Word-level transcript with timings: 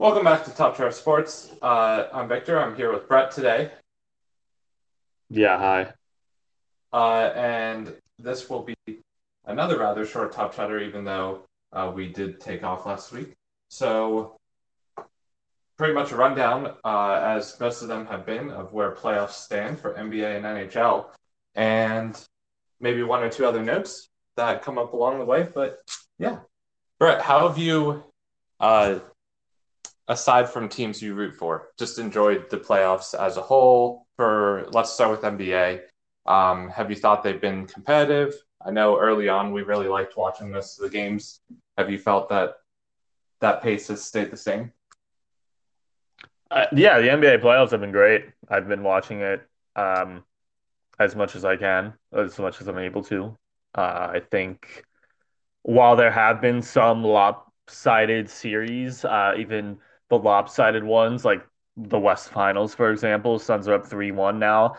Welcome 0.00 0.24
back 0.24 0.46
to 0.46 0.50
Top 0.52 0.78
Chair 0.78 0.90
Sports. 0.92 1.52
Uh, 1.60 2.06
I'm 2.10 2.26
Victor. 2.26 2.58
I'm 2.58 2.74
here 2.74 2.90
with 2.90 3.06
Brett 3.06 3.30
today. 3.30 3.70
Yeah, 5.28 5.58
hi. 5.58 5.92
Uh, 6.90 7.30
and 7.36 7.94
this 8.18 8.48
will 8.48 8.62
be 8.62 8.74
another 9.44 9.78
rather 9.78 10.06
short 10.06 10.32
Top 10.32 10.56
Chatter, 10.56 10.80
even 10.80 11.04
though 11.04 11.42
uh, 11.74 11.92
we 11.94 12.08
did 12.08 12.40
take 12.40 12.64
off 12.64 12.86
last 12.86 13.12
week. 13.12 13.34
So, 13.68 14.38
pretty 15.76 15.92
much 15.92 16.12
a 16.12 16.16
rundown, 16.16 16.76
uh, 16.82 17.20
as 17.22 17.60
most 17.60 17.82
of 17.82 17.88
them 17.88 18.06
have 18.06 18.24
been, 18.24 18.50
of 18.50 18.72
where 18.72 18.92
playoffs 18.92 19.32
stand 19.32 19.78
for 19.78 19.92
NBA 19.92 20.34
and 20.34 20.46
NHL, 20.46 21.08
and 21.56 22.18
maybe 22.80 23.02
one 23.02 23.22
or 23.22 23.28
two 23.28 23.44
other 23.44 23.62
notes 23.62 24.08
that 24.36 24.62
come 24.62 24.78
up 24.78 24.94
along 24.94 25.18
the 25.18 25.26
way. 25.26 25.46
But 25.54 25.82
yeah, 26.18 26.38
Brett, 26.98 27.20
how 27.20 27.46
have 27.46 27.58
you? 27.58 28.02
Aside 30.10 30.48
from 30.48 30.68
teams 30.68 31.00
you 31.00 31.14
root 31.14 31.36
for, 31.36 31.68
just 31.78 32.00
enjoyed 32.00 32.50
the 32.50 32.56
playoffs 32.56 33.14
as 33.14 33.36
a 33.36 33.40
whole. 33.40 34.08
For 34.16 34.66
let's 34.72 34.90
start 34.90 35.12
with 35.12 35.20
NBA. 35.20 35.82
Um, 36.26 36.68
have 36.70 36.90
you 36.90 36.96
thought 36.96 37.22
they've 37.22 37.40
been 37.40 37.64
competitive? 37.66 38.34
I 38.60 38.72
know 38.72 38.98
early 38.98 39.28
on 39.28 39.52
we 39.52 39.62
really 39.62 39.86
liked 39.86 40.16
watching 40.16 40.50
this 40.50 40.76
of 40.76 40.82
the 40.82 40.90
games. 40.90 41.42
Have 41.78 41.92
you 41.92 41.98
felt 41.98 42.28
that 42.30 42.54
that 43.40 43.62
pace 43.62 43.86
has 43.86 44.04
stayed 44.04 44.32
the 44.32 44.36
same? 44.36 44.72
Uh, 46.50 46.66
yeah, 46.72 46.98
the 46.98 47.06
NBA 47.06 47.40
playoffs 47.40 47.70
have 47.70 47.80
been 47.80 47.92
great. 47.92 48.24
I've 48.48 48.66
been 48.66 48.82
watching 48.82 49.20
it 49.20 49.46
um, 49.76 50.24
as 50.98 51.14
much 51.14 51.36
as 51.36 51.44
I 51.44 51.56
can, 51.56 51.92
as 52.12 52.36
much 52.36 52.60
as 52.60 52.66
I'm 52.66 52.78
able 52.78 53.04
to. 53.04 53.38
Uh, 53.76 54.10
I 54.14 54.22
think 54.32 54.82
while 55.62 55.94
there 55.94 56.10
have 56.10 56.40
been 56.40 56.62
some 56.62 57.04
lopsided 57.04 58.28
series, 58.28 59.04
uh, 59.04 59.34
even 59.38 59.78
the 60.10 60.18
lopsided 60.18 60.84
ones, 60.84 61.24
like 61.24 61.46
the 61.76 61.98
West 61.98 62.30
Finals, 62.30 62.74
for 62.74 62.90
example. 62.92 63.38
Suns 63.38 63.68
are 63.68 63.74
up 63.74 63.86
3 63.86 64.10
1 64.12 64.38
now. 64.38 64.76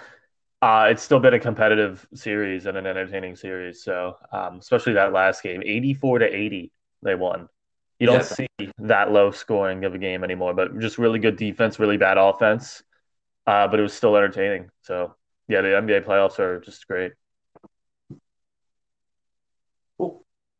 Uh, 0.61 0.89
it's 0.91 1.01
still 1.01 1.19
been 1.19 1.33
a 1.33 1.39
competitive 1.39 2.05
series 2.13 2.67
and 2.67 2.77
an 2.77 2.85
entertaining 2.85 3.35
series. 3.35 3.83
So, 3.83 4.15
um, 4.31 4.57
especially 4.59 4.93
that 4.93 5.11
last 5.11 5.41
game, 5.41 5.63
84 5.65 6.19
to 6.19 6.25
80, 6.25 6.71
they 7.01 7.15
won. 7.15 7.49
You 7.99 8.07
don't 8.07 8.23
see 8.23 8.47
that 8.79 9.11
low 9.11 9.31
scoring 9.31 9.85
of 9.85 9.95
a 9.95 9.97
game 9.97 10.23
anymore, 10.23 10.53
but 10.53 10.77
just 10.79 10.97
really 10.97 11.19
good 11.19 11.37
defense, 11.37 11.79
really 11.79 11.97
bad 11.97 12.17
offense. 12.17 12.83
Uh, 13.47 13.67
but 13.67 13.79
it 13.79 13.83
was 13.83 13.93
still 13.93 14.15
entertaining. 14.15 14.69
So, 14.83 15.15
yeah, 15.47 15.61
the 15.61 15.69
NBA 15.69 16.01
playoffs 16.01 16.39
are 16.39 16.59
just 16.59 16.87
great. 16.87 17.13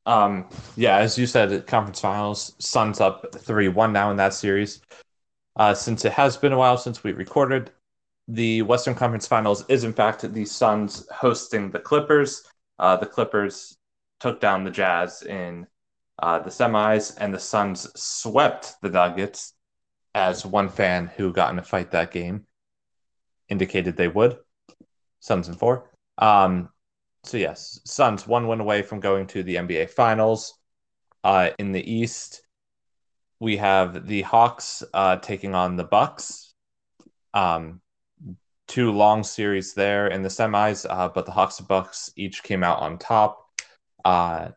Um, 0.06 0.50
yeah, 0.76 0.98
as 0.98 1.18
you 1.18 1.28
said, 1.28 1.68
conference 1.68 2.00
finals, 2.00 2.56
Suns 2.60 3.00
up 3.00 3.36
3 3.36 3.68
1 3.68 3.94
now 3.94 4.12
in 4.12 4.18
that 4.18 4.34
series. 4.34 4.82
Uh, 5.56 5.74
since 5.74 6.06
it 6.06 6.14
has 6.14 6.38
been 6.38 6.54
a 6.54 6.58
while 6.58 6.78
since 6.78 7.04
we 7.04 7.12
recorded, 7.12 7.72
the 8.28 8.62
Western 8.62 8.96
Conference 8.96 9.28
Finals 9.28 9.66
is, 9.68 9.84
in 9.84 9.94
fact, 9.94 10.22
the 10.34 10.46
Suns 10.46 11.08
hosting 11.12 11.70
the 11.70 11.80
Clippers. 11.80 12.44
Uh, 12.80 12.96
the 12.96 13.06
Clippers 13.06 13.78
took 14.20 14.40
down 14.40 14.64
the 14.64 14.72
Jazz 14.72 15.24
in 15.24 15.68
uh, 16.20 16.40
the 16.40 16.50
semis, 16.50 17.16
and 17.20 17.34
the 17.34 17.40
Suns 17.40 17.88
swept 17.96 18.76
the 18.82 18.90
Nuggets, 18.90 19.54
as 20.14 20.46
one 20.46 20.70
fan 20.70 21.08
who 21.18 21.34
got 21.34 21.52
in 21.52 21.60
a 21.60 21.64
fight 21.64 21.92
that 21.92 22.12
game 22.12 22.46
indicated 23.50 23.98
they 23.98 24.08
would. 24.08 24.38
Suns 25.20 25.48
in 25.48 25.56
four. 25.56 25.90
Um, 26.18 26.70
so 27.24 27.38
yes, 27.38 27.80
Suns 27.86 28.28
one 28.28 28.48
win 28.48 28.60
away 28.60 28.82
from 28.82 29.00
going 29.00 29.28
to 29.28 29.44
the 29.44 29.56
NBA 29.56 29.90
Finals. 29.90 30.56
Uh, 31.24 31.52
in 31.60 31.72
the 31.72 31.92
East, 31.92 32.42
we 33.40 33.58
have 33.58 34.08
the 34.08 34.22
Hawks 34.22 34.84
uh, 34.94 35.18
taking 35.18 35.54
on 35.56 35.76
the 35.76 35.84
Bucks. 35.84 36.54
Um, 37.34 37.82
two 38.68 38.92
long 38.92 39.24
series 39.24 39.74
there 39.74 40.08
in 40.08 40.24
the 40.24 40.30
semis, 40.30 40.86
uh, 40.90 41.10
but 41.10 41.26
the 41.26 41.32
Hawks 41.32 41.60
and 41.60 41.68
Bucks 41.68 42.12
each 42.16 42.42
came 42.42 42.64
out 42.64 42.80
on 42.80 42.98
top. 42.98 43.46
Uh, 44.04 44.50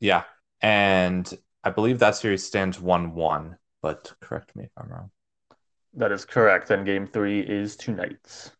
yeah, 0.00 0.24
and 0.60 1.32
I 1.62 1.70
believe 1.70 2.00
that 2.00 2.16
series 2.16 2.44
stands 2.44 2.80
one-one. 2.80 3.56
But 3.80 4.12
correct 4.20 4.56
me 4.56 4.64
if 4.64 4.70
I'm 4.76 4.90
wrong. 4.90 5.10
That 5.94 6.10
is 6.10 6.24
correct. 6.24 6.70
And 6.70 6.84
Game 6.84 7.06
Three 7.06 7.40
is 7.40 7.76
tonight. 7.76 8.50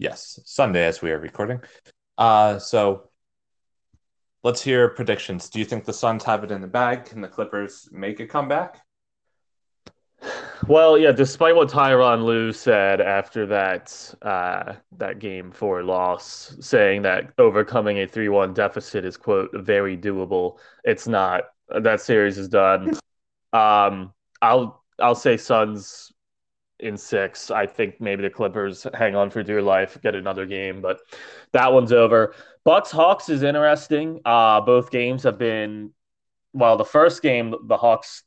Yes, 0.00 0.40
Sunday 0.46 0.86
as 0.86 1.02
we 1.02 1.10
are 1.10 1.18
recording. 1.18 1.60
Uh, 2.16 2.58
so 2.58 3.10
let's 4.42 4.62
hear 4.62 4.88
predictions. 4.88 5.50
Do 5.50 5.58
you 5.58 5.66
think 5.66 5.84
the 5.84 5.92
Suns 5.92 6.24
have 6.24 6.42
it 6.42 6.50
in 6.50 6.62
the 6.62 6.66
bag? 6.66 7.04
Can 7.04 7.20
the 7.20 7.28
Clippers 7.28 7.86
make 7.92 8.18
a 8.18 8.26
comeback? 8.26 8.80
Well, 10.66 10.96
yeah. 10.96 11.12
Despite 11.12 11.54
what 11.54 11.68
Tyronn 11.68 12.24
Lue 12.24 12.50
said 12.50 13.02
after 13.02 13.44
that 13.48 14.14
uh, 14.22 14.72
that 14.96 15.18
game 15.18 15.50
four 15.50 15.82
loss, 15.82 16.56
saying 16.60 17.02
that 17.02 17.34
overcoming 17.36 17.98
a 17.98 18.06
three 18.06 18.30
one 18.30 18.54
deficit 18.54 19.04
is 19.04 19.18
quote 19.18 19.50
very 19.52 19.98
doable, 19.98 20.56
it's 20.82 21.06
not. 21.06 21.42
That 21.68 22.00
series 22.00 22.38
is 22.38 22.48
done. 22.48 22.98
Um, 23.52 24.14
I'll 24.40 24.84
I'll 25.00 25.16
say 25.16 25.36
Suns 25.36 26.12
in 26.80 26.96
six. 26.96 27.50
I 27.50 27.66
think 27.66 28.00
maybe 28.00 28.22
the 28.22 28.30
Clippers 28.30 28.86
hang 28.94 29.14
on 29.14 29.30
for 29.30 29.42
dear 29.42 29.62
life, 29.62 29.98
get 30.02 30.14
another 30.14 30.46
game, 30.46 30.80
but 30.80 31.00
that 31.52 31.72
one's 31.72 31.92
over. 31.92 32.34
Bucks 32.64 32.90
Hawks 32.90 33.28
is 33.28 33.42
interesting. 33.42 34.20
Uh, 34.24 34.60
both 34.60 34.90
games 34.90 35.22
have 35.22 35.38
been 35.38 35.92
well. 36.52 36.76
The 36.76 36.84
first 36.84 37.22
game, 37.22 37.54
the 37.66 37.76
Hawks 37.76 38.22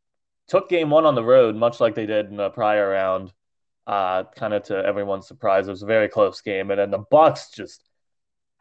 took 0.48 0.70
game 0.70 0.90
one 0.90 1.06
on 1.06 1.16
the 1.16 1.24
road, 1.24 1.56
much 1.56 1.80
like 1.80 1.96
they 1.96 2.06
did 2.06 2.28
in 2.28 2.38
the 2.38 2.50
prior 2.50 2.90
round. 2.90 3.34
Uh, 3.86 4.24
kind 4.36 4.54
of 4.54 4.64
to 4.64 4.78
everyone's 4.78 5.28
surprise, 5.28 5.68
it 5.68 5.72
was 5.72 5.84
a 5.84 5.86
very 5.86 6.08
close 6.08 6.40
game, 6.42 6.72
and 6.72 6.80
then 6.80 6.90
the 6.90 7.04
Bucks 7.12 7.52
just 7.52 7.84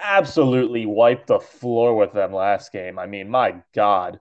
absolutely 0.01 0.85
wiped 0.85 1.29
the 1.29 1.39
floor 1.39 1.97
with 1.97 2.13
them 2.13 2.33
last 2.33 2.73
game. 2.73 2.99
I 2.99 3.07
mean, 3.07 3.29
my 3.29 3.63
God, 3.73 4.19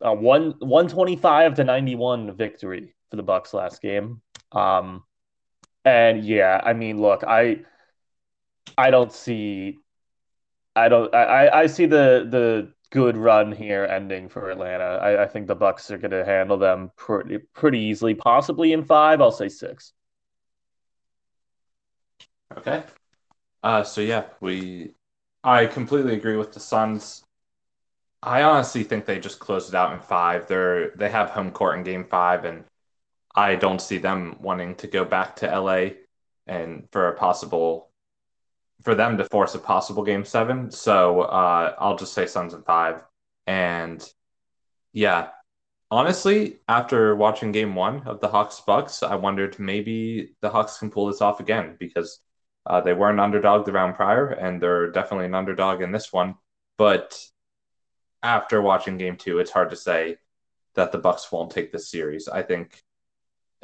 one 0.00 0.54
one 0.58 0.88
twenty 0.88 1.16
five 1.16 1.54
to 1.54 1.64
ninety 1.64 1.94
one 1.94 2.36
victory 2.36 2.94
for 3.10 3.16
the 3.16 3.22
Bucks 3.22 3.54
last 3.54 3.80
game. 3.80 4.20
Um, 4.54 5.04
and 5.84 6.24
yeah, 6.24 6.60
I 6.64 6.72
mean, 6.72 7.00
look, 7.00 7.24
I 7.24 7.60
I 8.78 8.90
don't 8.90 9.12
see 9.12 9.78
I 10.76 10.88
don't 10.88 11.14
I 11.14 11.48
I 11.48 11.66
see 11.66 11.86
the 11.86 12.26
the 12.28 12.72
good 12.90 13.16
run 13.16 13.52
here 13.52 13.84
ending 13.84 14.28
for 14.28 14.50
Atlanta. 14.50 14.84
I, 14.84 15.24
I 15.24 15.26
think 15.26 15.46
the 15.48 15.54
Bucks 15.56 15.90
are 15.90 15.98
going 15.98 16.12
to 16.12 16.24
handle 16.24 16.56
them 16.56 16.90
pretty 16.96 17.38
pretty 17.38 17.80
easily, 17.80 18.14
possibly 18.14 18.72
in 18.72 18.84
five. 18.84 19.20
I'll 19.20 19.32
say 19.32 19.48
six. 19.48 19.92
Okay. 22.56 22.84
Uh, 23.62 23.82
so 23.82 24.00
yeah, 24.00 24.24
we 24.40 24.94
I 25.44 25.66
completely 25.66 26.14
agree 26.14 26.36
with 26.36 26.52
the 26.52 26.60
Suns. 26.60 27.24
I 28.22 28.42
honestly 28.42 28.84
think 28.84 29.04
they 29.06 29.20
just 29.20 29.38
closed 29.38 29.68
it 29.68 29.74
out 29.76 29.92
in 29.92 30.00
five. 30.00 30.46
They're 30.48 30.90
they 30.96 31.10
have 31.10 31.30
home 31.30 31.50
court 31.50 31.78
in 31.78 31.84
game 31.84 32.04
five, 32.04 32.44
and 32.44 32.64
I 33.34 33.56
don't 33.56 33.80
see 33.80 33.98
them 33.98 34.36
wanting 34.40 34.76
to 34.76 34.86
go 34.86 35.04
back 35.04 35.36
to 35.36 35.60
LA 35.60 35.90
and 36.46 36.88
for 36.92 37.08
a 37.08 37.16
possible 37.16 37.90
for 38.82 38.94
them 38.94 39.16
to 39.16 39.24
force 39.24 39.54
a 39.54 39.58
possible 39.58 40.04
game 40.04 40.24
seven. 40.24 40.70
So 40.70 41.22
uh, 41.22 41.74
I'll 41.78 41.96
just 41.96 42.12
say 42.12 42.26
Suns 42.26 42.54
in 42.54 42.62
five. 42.62 43.02
And 43.46 44.06
yeah, 44.92 45.28
honestly, 45.90 46.58
after 46.68 47.16
watching 47.16 47.52
game 47.52 47.74
one 47.74 48.06
of 48.06 48.20
the 48.20 48.28
Hawks 48.28 48.60
Bucks, 48.60 49.02
I 49.02 49.16
wondered 49.16 49.58
maybe 49.58 50.34
the 50.40 50.50
Hawks 50.50 50.78
can 50.78 50.90
pull 50.90 51.06
this 51.06 51.20
off 51.20 51.40
again 51.40 51.76
because 51.78 52.20
uh, 52.66 52.80
they 52.80 52.92
were 52.92 53.10
an 53.10 53.20
underdog 53.20 53.66
the 53.66 53.72
round 53.72 53.94
prior, 53.94 54.28
and 54.28 54.60
they're 54.60 54.90
definitely 54.90 55.26
an 55.26 55.34
underdog 55.34 55.82
in 55.82 55.92
this 55.92 56.12
one. 56.12 56.34
But 56.78 57.18
after 58.22 58.62
watching 58.62 58.96
game 58.96 59.16
two, 59.16 59.38
it's 59.38 59.50
hard 59.50 59.70
to 59.70 59.76
say 59.76 60.16
that 60.74 60.90
the 60.90 60.98
Bucks 60.98 61.30
won't 61.30 61.50
take 61.52 61.72
this 61.72 61.90
series. 61.90 62.26
I 62.26 62.42
think 62.42 62.82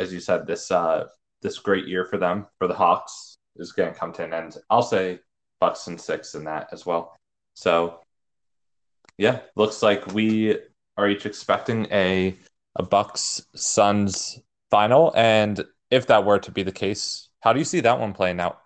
as 0.00 0.12
you 0.12 0.18
said, 0.18 0.46
this 0.46 0.70
uh, 0.70 1.04
this 1.42 1.58
great 1.58 1.86
year 1.86 2.04
for 2.04 2.18
them 2.18 2.46
for 2.58 2.66
the 2.66 2.74
Hawks 2.74 3.36
is 3.56 3.72
going 3.72 3.92
to 3.92 3.98
come 3.98 4.12
to 4.14 4.24
an 4.24 4.32
end. 4.32 4.56
I'll 4.70 4.82
say 4.82 5.20
Bucks 5.60 5.86
and 5.86 6.00
six 6.00 6.34
in 6.34 6.44
that 6.44 6.68
as 6.72 6.86
well. 6.86 7.14
So 7.54 8.00
yeah, 9.18 9.40
looks 9.54 9.82
like 9.82 10.14
we 10.14 10.58
are 10.96 11.08
each 11.08 11.26
expecting 11.26 11.86
a 11.92 12.36
a 12.76 12.82
Bucks 12.82 13.46
Suns 13.54 14.40
final, 14.70 15.12
and 15.14 15.62
if 15.90 16.06
that 16.06 16.24
were 16.24 16.38
to 16.38 16.50
be 16.50 16.62
the 16.62 16.72
case, 16.72 17.28
how 17.40 17.52
do 17.52 17.58
you 17.58 17.64
see 17.64 17.80
that 17.80 18.00
one 18.00 18.14
playing 18.14 18.40
out? 18.40 18.60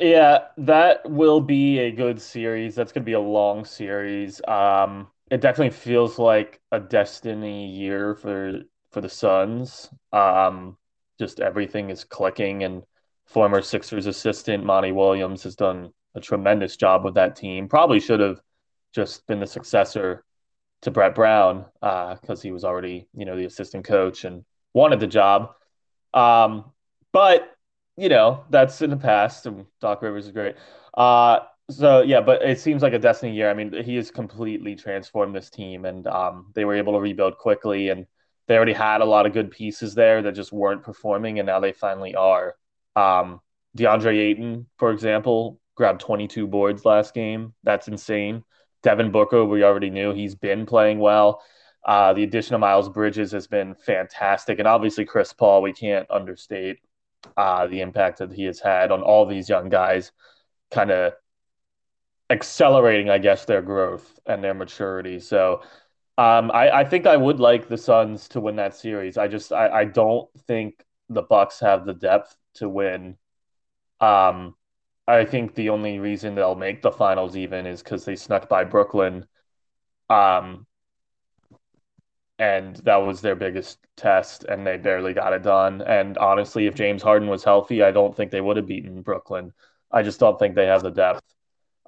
Yeah, 0.00 0.44
that 0.58 1.10
will 1.10 1.40
be 1.40 1.78
a 1.78 1.90
good 1.90 2.20
series. 2.20 2.74
That's 2.74 2.92
going 2.92 3.02
to 3.02 3.06
be 3.06 3.14
a 3.14 3.20
long 3.20 3.64
series. 3.64 4.40
Um, 4.46 5.08
it 5.32 5.40
definitely 5.40 5.70
feels 5.70 6.18
like 6.18 6.60
a 6.72 6.78
destiny 6.78 7.66
year 7.66 8.14
for 8.14 8.60
for 8.90 9.00
the 9.00 9.08
Suns. 9.08 9.88
Um, 10.12 10.76
just 11.18 11.40
everything 11.40 11.88
is 11.88 12.04
clicking, 12.04 12.64
and 12.64 12.82
former 13.24 13.62
Sixers 13.62 14.04
assistant 14.04 14.62
Monty 14.62 14.92
Williams 14.92 15.42
has 15.44 15.56
done 15.56 15.90
a 16.14 16.20
tremendous 16.20 16.76
job 16.76 17.02
with 17.02 17.14
that 17.14 17.34
team. 17.34 17.66
Probably 17.66 17.98
should 17.98 18.20
have 18.20 18.42
just 18.94 19.26
been 19.26 19.40
the 19.40 19.46
successor 19.46 20.22
to 20.82 20.90
Brett 20.90 21.14
Brown 21.14 21.64
because 21.80 22.40
uh, 22.40 22.42
he 22.42 22.52
was 22.52 22.62
already, 22.62 23.08
you 23.14 23.24
know, 23.24 23.34
the 23.34 23.46
assistant 23.46 23.86
coach 23.86 24.24
and 24.24 24.44
wanted 24.74 25.00
the 25.00 25.06
job. 25.06 25.54
Um, 26.12 26.72
but 27.10 27.56
you 27.96 28.10
know, 28.10 28.44
that's 28.50 28.82
in 28.82 28.90
the 28.90 28.98
past. 28.98 29.46
And 29.46 29.64
Doc 29.80 30.02
Rivers 30.02 30.26
is 30.26 30.32
great. 30.32 30.56
Uh, 30.92 31.38
so 31.70 32.02
yeah, 32.02 32.20
but 32.20 32.42
it 32.42 32.60
seems 32.60 32.82
like 32.82 32.92
a 32.92 32.98
destiny 32.98 33.34
year. 33.34 33.50
I 33.50 33.54
mean, 33.54 33.72
he 33.84 33.96
has 33.96 34.10
completely 34.10 34.74
transformed 34.74 35.34
this 35.34 35.50
team, 35.50 35.84
and 35.84 36.06
um, 36.06 36.52
they 36.54 36.64
were 36.64 36.74
able 36.74 36.94
to 36.94 37.00
rebuild 37.00 37.38
quickly, 37.38 37.88
and 37.88 38.06
they 38.46 38.56
already 38.56 38.72
had 38.72 39.00
a 39.00 39.06
lot 39.06 39.26
of 39.26 39.32
good 39.32 39.50
pieces 39.50 39.94
there 39.94 40.22
that 40.22 40.32
just 40.32 40.52
weren't 40.52 40.82
performing, 40.82 41.38
and 41.38 41.46
now 41.46 41.60
they 41.60 41.72
finally 41.72 42.14
are. 42.14 42.56
Um, 42.96 43.40
DeAndre 43.76 44.18
Ayton, 44.18 44.66
for 44.76 44.90
example, 44.90 45.60
grabbed 45.74 46.00
22 46.00 46.46
boards 46.46 46.84
last 46.84 47.14
game. 47.14 47.54
That's 47.62 47.88
insane. 47.88 48.44
Devin 48.82 49.12
Booker, 49.12 49.44
we 49.44 49.62
already 49.62 49.90
knew 49.90 50.12
he's 50.12 50.34
been 50.34 50.66
playing 50.66 50.98
well. 50.98 51.42
Uh, 51.84 52.12
the 52.12 52.24
addition 52.24 52.54
of 52.54 52.60
Miles 52.60 52.88
Bridges 52.88 53.32
has 53.32 53.46
been 53.46 53.74
fantastic, 53.74 54.58
and 54.58 54.68
obviously 54.68 55.04
Chris 55.04 55.32
Paul, 55.32 55.62
we 55.62 55.72
can't 55.72 56.10
understate 56.10 56.78
uh, 57.36 57.66
the 57.66 57.80
impact 57.80 58.18
that 58.18 58.32
he 58.32 58.44
has 58.44 58.60
had 58.60 58.92
on 58.92 59.02
all 59.02 59.26
these 59.26 59.48
young 59.48 59.68
guys, 59.68 60.12
kind 60.70 60.90
of 60.90 61.14
accelerating, 62.32 63.10
I 63.10 63.18
guess, 63.18 63.46
their 63.46 63.62
growth 63.62 64.20
and 64.26 64.44
their 64.44 64.54
maturity. 64.54 65.20
So 65.20 65.62
um, 66.18 66.50
I, 66.52 66.70
I 66.80 66.84
think 66.86 67.06
I 67.06 67.16
would 67.18 67.40
like 67.40 67.68
the 67.68 67.78
Suns 67.78 68.28
to 68.30 68.40
win 68.40 68.56
that 68.56 68.76
series. 68.76 69.18
I 69.18 69.28
just 69.28 69.52
I, 69.52 69.68
I 69.70 69.86
don't 69.86 70.30
think 70.48 70.84
the 71.10 71.22
Bucks 71.22 71.60
have 71.60 71.86
the 71.86 71.94
depth 71.94 72.36
to 72.56 72.68
win. 72.70 73.18
Um, 74.00 74.56
I 75.08 75.24
think 75.24 75.54
the 75.54 75.70
only 75.70 75.98
reason 76.00 76.34
they'll 76.34 76.54
make 76.56 76.82
the 76.82 76.92
finals 76.92 77.36
even 77.36 77.66
is 77.66 77.82
because 77.82 78.04
they 78.04 78.16
snuck 78.16 78.48
by 78.48 78.64
Brooklyn. 78.64 79.26
Um, 80.10 80.66
and 82.38 82.76
that 82.76 82.96
was 82.96 83.20
their 83.20 83.36
biggest 83.36 83.78
test, 83.96 84.44
and 84.44 84.66
they 84.66 84.76
barely 84.76 85.12
got 85.14 85.32
it 85.32 85.42
done. 85.42 85.82
And 85.82 86.18
honestly, 86.18 86.66
if 86.66 86.74
James 86.74 87.02
Harden 87.02 87.28
was 87.28 87.44
healthy, 87.44 87.82
I 87.82 87.90
don't 87.92 88.16
think 88.16 88.30
they 88.30 88.40
would 88.40 88.56
have 88.56 88.66
beaten 88.66 89.02
Brooklyn. 89.02 89.52
I 89.90 90.02
just 90.02 90.18
don't 90.20 90.38
think 90.38 90.54
they 90.54 90.66
have 90.66 90.82
the 90.82 90.90
depth. 90.90 91.22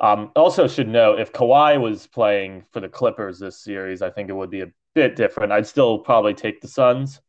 Um, 0.00 0.32
also, 0.34 0.66
should 0.66 0.88
know 0.88 1.16
if 1.16 1.32
Kawhi 1.32 1.80
was 1.80 2.06
playing 2.06 2.64
for 2.72 2.80
the 2.80 2.88
Clippers 2.88 3.38
this 3.38 3.62
series, 3.62 4.02
I 4.02 4.10
think 4.10 4.28
it 4.28 4.32
would 4.32 4.50
be 4.50 4.62
a 4.62 4.72
bit 4.94 5.16
different. 5.16 5.52
I'd 5.52 5.66
still 5.66 5.98
probably 5.98 6.34
take 6.34 6.60
the 6.60 6.68
Suns, 6.68 7.20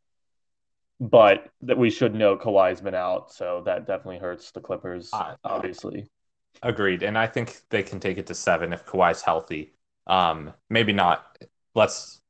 but 0.99 1.49
that 1.61 1.77
we 1.77 1.89
should 1.89 2.15
know 2.15 2.37
Kawhi's 2.37 2.81
been 2.81 2.95
out, 2.95 3.31
so 3.31 3.61
that 3.65 3.85
definitely 3.85 4.19
hurts 4.19 4.51
the 4.51 4.61
Clippers, 4.61 5.09
uh, 5.13 5.35
obviously. 5.43 6.09
Agreed, 6.63 7.03
and 7.03 7.17
I 7.17 7.27
think 7.27 7.61
they 7.69 7.83
can 7.83 7.99
take 7.99 8.17
it 8.17 8.27
to 8.27 8.35
seven 8.35 8.73
if 8.73 8.85
Kawhi's 8.85 9.21
healthy. 9.21 9.73
Um, 10.07 10.53
maybe 10.69 10.93
not. 10.93 11.37
Let's 11.75 12.21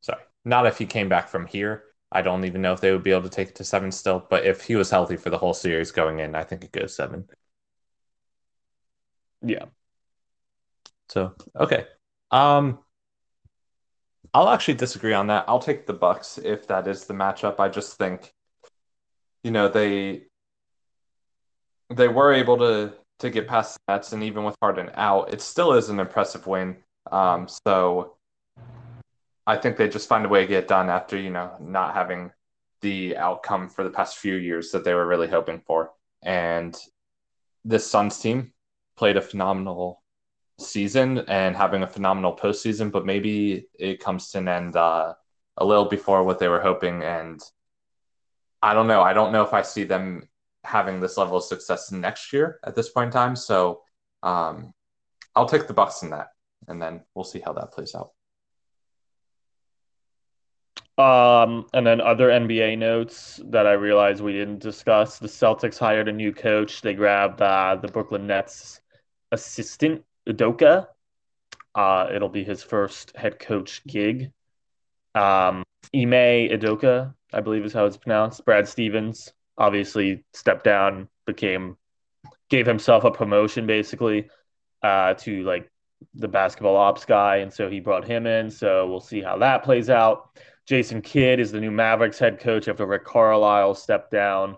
sorry, 0.00 0.22
not 0.44 0.66
if 0.66 0.78
he 0.78 0.86
came 0.86 1.08
back 1.08 1.28
from 1.28 1.46
here. 1.46 1.84
I 2.10 2.22
don't 2.22 2.44
even 2.44 2.62
know 2.62 2.72
if 2.72 2.80
they 2.80 2.92
would 2.92 3.02
be 3.02 3.10
able 3.12 3.22
to 3.22 3.28
take 3.28 3.48
it 3.48 3.54
to 3.56 3.64
seven 3.64 3.92
still. 3.92 4.26
But 4.28 4.44
if 4.44 4.62
he 4.62 4.76
was 4.76 4.90
healthy 4.90 5.16
for 5.16 5.30
the 5.30 5.38
whole 5.38 5.54
series 5.54 5.92
going 5.92 6.20
in, 6.20 6.34
I 6.34 6.42
think 6.42 6.64
it 6.64 6.72
goes 6.72 6.94
seven. 6.94 7.28
Yeah. 9.42 9.66
So 11.08 11.34
okay. 11.58 11.86
Um 12.30 12.78
I'll 14.34 14.50
actually 14.50 14.74
disagree 14.74 15.14
on 15.14 15.28
that. 15.28 15.46
I'll 15.48 15.58
take 15.58 15.86
the 15.86 15.94
Bucks 15.94 16.38
if 16.38 16.66
that 16.68 16.86
is 16.86 17.06
the 17.06 17.14
matchup. 17.14 17.58
I 17.58 17.68
just 17.68 17.96
think, 17.96 18.32
you 19.42 19.50
know, 19.50 19.68
they 19.68 20.24
they 21.90 22.08
were 22.08 22.32
able 22.32 22.58
to 22.58 22.92
to 23.20 23.30
get 23.30 23.48
past 23.48 23.78
the 23.86 23.94
Nets, 23.94 24.12
and 24.12 24.22
even 24.22 24.44
with 24.44 24.54
Harden 24.60 24.90
out, 24.94 25.32
it 25.32 25.40
still 25.40 25.72
is 25.72 25.88
an 25.88 25.98
impressive 25.98 26.46
win. 26.46 26.76
Um, 27.10 27.48
so 27.48 28.16
I 29.46 29.56
think 29.56 29.76
they 29.76 29.88
just 29.88 30.08
find 30.08 30.26
a 30.26 30.28
way 30.28 30.42
to 30.42 30.46
get 30.46 30.68
done 30.68 30.90
after, 30.90 31.16
you 31.18 31.30
know, 31.30 31.56
not 31.58 31.94
having 31.94 32.30
the 32.80 33.16
outcome 33.16 33.68
for 33.68 33.82
the 33.82 33.90
past 33.90 34.18
few 34.18 34.34
years 34.34 34.70
that 34.70 34.84
they 34.84 34.94
were 34.94 35.06
really 35.06 35.26
hoping 35.26 35.62
for. 35.66 35.92
And 36.22 36.76
this 37.64 37.90
Suns 37.90 38.20
team 38.20 38.52
played 38.96 39.16
a 39.16 39.22
phenomenal 39.22 40.02
season 40.58 41.18
and 41.28 41.56
having 41.56 41.82
a 41.82 41.86
phenomenal 41.86 42.36
postseason, 42.36 42.90
but 42.90 43.06
maybe 43.06 43.66
it 43.78 44.00
comes 44.00 44.30
to 44.30 44.38
an 44.38 44.48
end 44.48 44.76
uh, 44.76 45.14
a 45.56 45.64
little 45.64 45.86
before 45.86 46.24
what 46.24 46.38
they 46.38 46.48
were 46.48 46.60
hoping. 46.60 47.02
And 47.02 47.40
I 48.62 48.74
don't 48.74 48.88
know. 48.88 49.00
I 49.00 49.12
don't 49.12 49.32
know 49.32 49.42
if 49.42 49.54
I 49.54 49.62
see 49.62 49.84
them 49.84 50.28
having 50.64 51.00
this 51.00 51.16
level 51.16 51.36
of 51.36 51.44
success 51.44 51.92
next 51.92 52.32
year 52.32 52.58
at 52.64 52.74
this 52.74 52.88
point 52.88 53.08
in 53.08 53.12
time. 53.12 53.36
So 53.36 53.82
um, 54.22 54.72
I'll 55.34 55.48
take 55.48 55.66
the 55.66 55.74
Bucks 55.74 56.02
in 56.02 56.10
that, 56.10 56.28
and 56.66 56.82
then 56.82 57.02
we'll 57.14 57.24
see 57.24 57.40
how 57.40 57.52
that 57.54 57.72
plays 57.72 57.94
out. 57.94 58.12
Um, 60.98 61.66
and 61.72 61.86
then 61.86 62.00
other 62.00 62.28
NBA 62.28 62.76
notes 62.76 63.40
that 63.44 63.68
I 63.68 63.74
realized 63.74 64.20
we 64.20 64.32
didn't 64.32 64.58
discuss. 64.58 65.20
The 65.20 65.28
Celtics 65.28 65.78
hired 65.78 66.08
a 66.08 66.12
new 66.12 66.32
coach. 66.32 66.80
They 66.80 66.94
grabbed 66.94 67.40
uh, 67.40 67.78
the 67.80 67.86
Brooklyn 67.86 68.26
Nets 68.26 68.80
assistant 69.30 70.02
Udoka. 70.28 70.86
Uh, 71.74 72.08
it'll 72.12 72.28
be 72.28 72.44
his 72.44 72.62
first 72.62 73.16
head 73.16 73.38
coach 73.38 73.82
gig. 73.86 74.32
Um, 75.14 75.62
Ime 75.94 76.50
Udoka, 76.50 77.14
I 77.32 77.40
believe 77.40 77.64
is 77.64 77.72
how 77.72 77.86
it's 77.86 77.96
pronounced. 77.96 78.44
Brad 78.44 78.68
Stevens 78.68 79.32
obviously 79.56 80.24
stepped 80.32 80.64
down, 80.64 81.08
became 81.26 81.76
gave 82.48 82.66
himself 82.66 83.04
a 83.04 83.10
promotion 83.10 83.66
basically 83.66 84.28
uh, 84.82 85.14
to 85.14 85.42
like 85.44 85.70
the 86.14 86.28
basketball 86.28 86.76
ops 86.76 87.04
guy, 87.04 87.36
and 87.36 87.52
so 87.52 87.68
he 87.68 87.80
brought 87.80 88.06
him 88.06 88.26
in. 88.26 88.50
So 88.50 88.88
we'll 88.88 89.00
see 89.00 89.20
how 89.20 89.38
that 89.38 89.64
plays 89.64 89.90
out. 89.90 90.38
Jason 90.66 91.00
Kidd 91.00 91.40
is 91.40 91.50
the 91.50 91.60
new 91.60 91.70
Mavericks 91.70 92.18
head 92.18 92.38
coach 92.40 92.68
after 92.68 92.86
Rick 92.86 93.04
Carlisle 93.04 93.74
stepped 93.74 94.10
down 94.10 94.56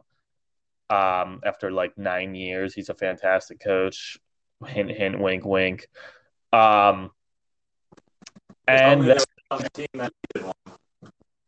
um, 0.90 1.40
after 1.44 1.70
like 1.70 1.96
nine 1.96 2.34
years. 2.34 2.74
He's 2.74 2.88
a 2.88 2.94
fantastic 2.94 3.60
coach. 3.60 4.18
Hint, 4.66 4.90
hint, 4.90 5.18
wink, 5.18 5.44
wink. 5.44 5.88
Um, 6.52 7.10
and 8.68 9.18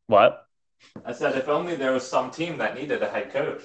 what? 0.07 0.47
I 1.05 1.13
said, 1.13 1.37
if 1.37 1.49
only 1.49 1.77
there 1.77 1.93
was 1.93 2.07
some 2.07 2.31
team 2.31 2.59
that 2.59 2.75
needed 2.75 3.03
a 3.03 3.09
head 3.09 3.33
coach. 3.33 3.65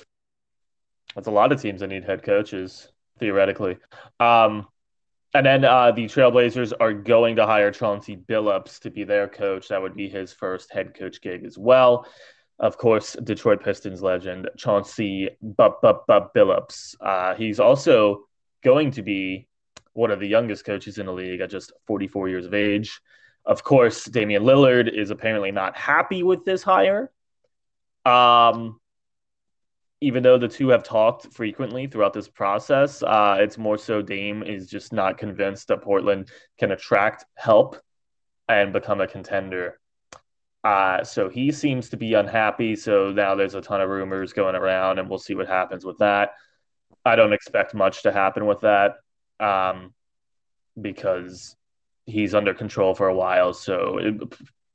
That's 1.15 1.27
a 1.27 1.31
lot 1.31 1.51
of 1.51 1.61
teams 1.61 1.81
that 1.81 1.87
need 1.87 2.03
head 2.03 2.23
coaches, 2.23 2.91
theoretically. 3.19 3.77
Um, 4.19 4.67
and 5.33 5.45
then 5.45 5.65
uh, 5.65 5.91
the 5.91 6.05
Trailblazers 6.05 6.73
are 6.79 6.93
going 6.93 7.35
to 7.35 7.45
hire 7.45 7.71
Chauncey 7.71 8.15
Billups 8.15 8.79
to 8.79 8.89
be 8.89 9.03
their 9.03 9.27
coach. 9.27 9.67
That 9.69 9.81
would 9.81 9.95
be 9.95 10.09
his 10.09 10.31
first 10.33 10.71
head 10.71 10.93
coach 10.93 11.21
gig 11.21 11.45
as 11.45 11.57
well. 11.57 12.07
Of 12.59 12.77
course, 12.77 13.13
Detroit 13.23 13.63
Pistons 13.63 14.01
legend 14.01 14.49
Chauncey 14.57 15.29
Billups. 15.43 16.95
Uh, 16.99 17.35
he's 17.35 17.59
also 17.59 18.26
going 18.67 18.91
to 18.91 19.01
be 19.01 19.47
one 19.93 20.11
of 20.11 20.19
the 20.19 20.27
youngest 20.27 20.65
coaches 20.65 20.97
in 20.97 21.05
the 21.05 21.13
league 21.13 21.39
at 21.39 21.49
just 21.49 21.71
44 21.85 22.27
years 22.27 22.45
of 22.45 22.53
age. 22.53 22.99
Of 23.45 23.63
course, 23.63 24.03
Damian 24.03 24.43
Lillard 24.43 24.93
is 24.93 25.09
apparently 25.09 25.53
not 25.53 25.77
happy 25.77 26.21
with 26.21 26.43
this 26.43 26.63
hire. 26.63 27.09
Um, 28.03 28.81
even 30.01 30.21
though 30.21 30.37
the 30.37 30.49
two 30.49 30.67
have 30.67 30.83
talked 30.83 31.33
frequently 31.33 31.87
throughout 31.87 32.11
this 32.11 32.27
process, 32.27 33.01
uh, 33.03 33.37
it's 33.39 33.57
more 33.57 33.77
so 33.77 34.01
Dame 34.01 34.43
is 34.43 34.69
just 34.69 34.91
not 34.91 35.17
convinced 35.17 35.69
that 35.69 35.81
Portland 35.81 36.29
can 36.59 36.73
attract 36.73 37.23
help 37.35 37.77
and 38.49 38.73
become 38.73 38.99
a 38.99 39.07
contender. 39.07 39.79
Uh, 40.65 41.05
so 41.05 41.29
he 41.29 41.53
seems 41.53 41.87
to 41.89 41.95
be 41.95 42.15
unhappy. 42.15 42.75
So 42.75 43.11
now 43.11 43.33
there's 43.33 43.55
a 43.55 43.61
ton 43.61 43.79
of 43.79 43.89
rumors 43.89 44.33
going 44.33 44.55
around, 44.55 44.99
and 44.99 45.09
we'll 45.09 45.19
see 45.19 45.35
what 45.35 45.47
happens 45.47 45.85
with 45.85 45.99
that. 45.99 46.31
I 47.07 47.15
don't 47.15 47.33
expect 47.33 47.73
much 47.73 48.03
to 48.03 48.11
happen 48.11 48.45
with 48.45 48.61
that 48.61 48.95
um, 49.39 49.93
because 50.79 51.55
he's 52.05 52.35
under 52.35 52.53
control 52.53 52.93
for 52.93 53.07
a 53.07 53.15
while. 53.15 53.53
So 53.53 53.97
it, 53.97 54.15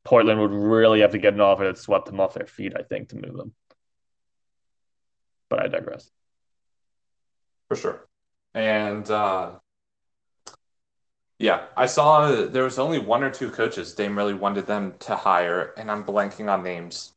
Portland 0.04 0.40
would 0.40 0.50
really 0.50 1.00
have 1.00 1.12
to 1.12 1.18
get 1.18 1.34
an 1.34 1.40
offer 1.40 1.64
that 1.64 1.78
swept 1.78 2.06
them 2.06 2.20
off 2.20 2.34
their 2.34 2.46
feet, 2.46 2.72
I 2.76 2.82
think, 2.82 3.10
to 3.10 3.16
move 3.16 3.36
them 3.36 3.52
but 5.52 5.62
I 5.62 5.68
digress. 5.68 6.10
For 7.68 7.76
sure. 7.76 8.08
And 8.54 9.08
uh, 9.10 9.50
yeah, 11.38 11.66
I 11.76 11.84
saw 11.84 12.46
there 12.46 12.64
was 12.64 12.78
only 12.78 12.98
one 12.98 13.22
or 13.22 13.28
two 13.28 13.50
coaches 13.50 13.92
Dame 13.92 14.16
really 14.16 14.32
wanted 14.32 14.66
them 14.66 14.94
to 15.00 15.14
hire, 15.14 15.74
and 15.76 15.90
I'm 15.90 16.04
blanking 16.04 16.50
on 16.50 16.62
names. 16.62 17.12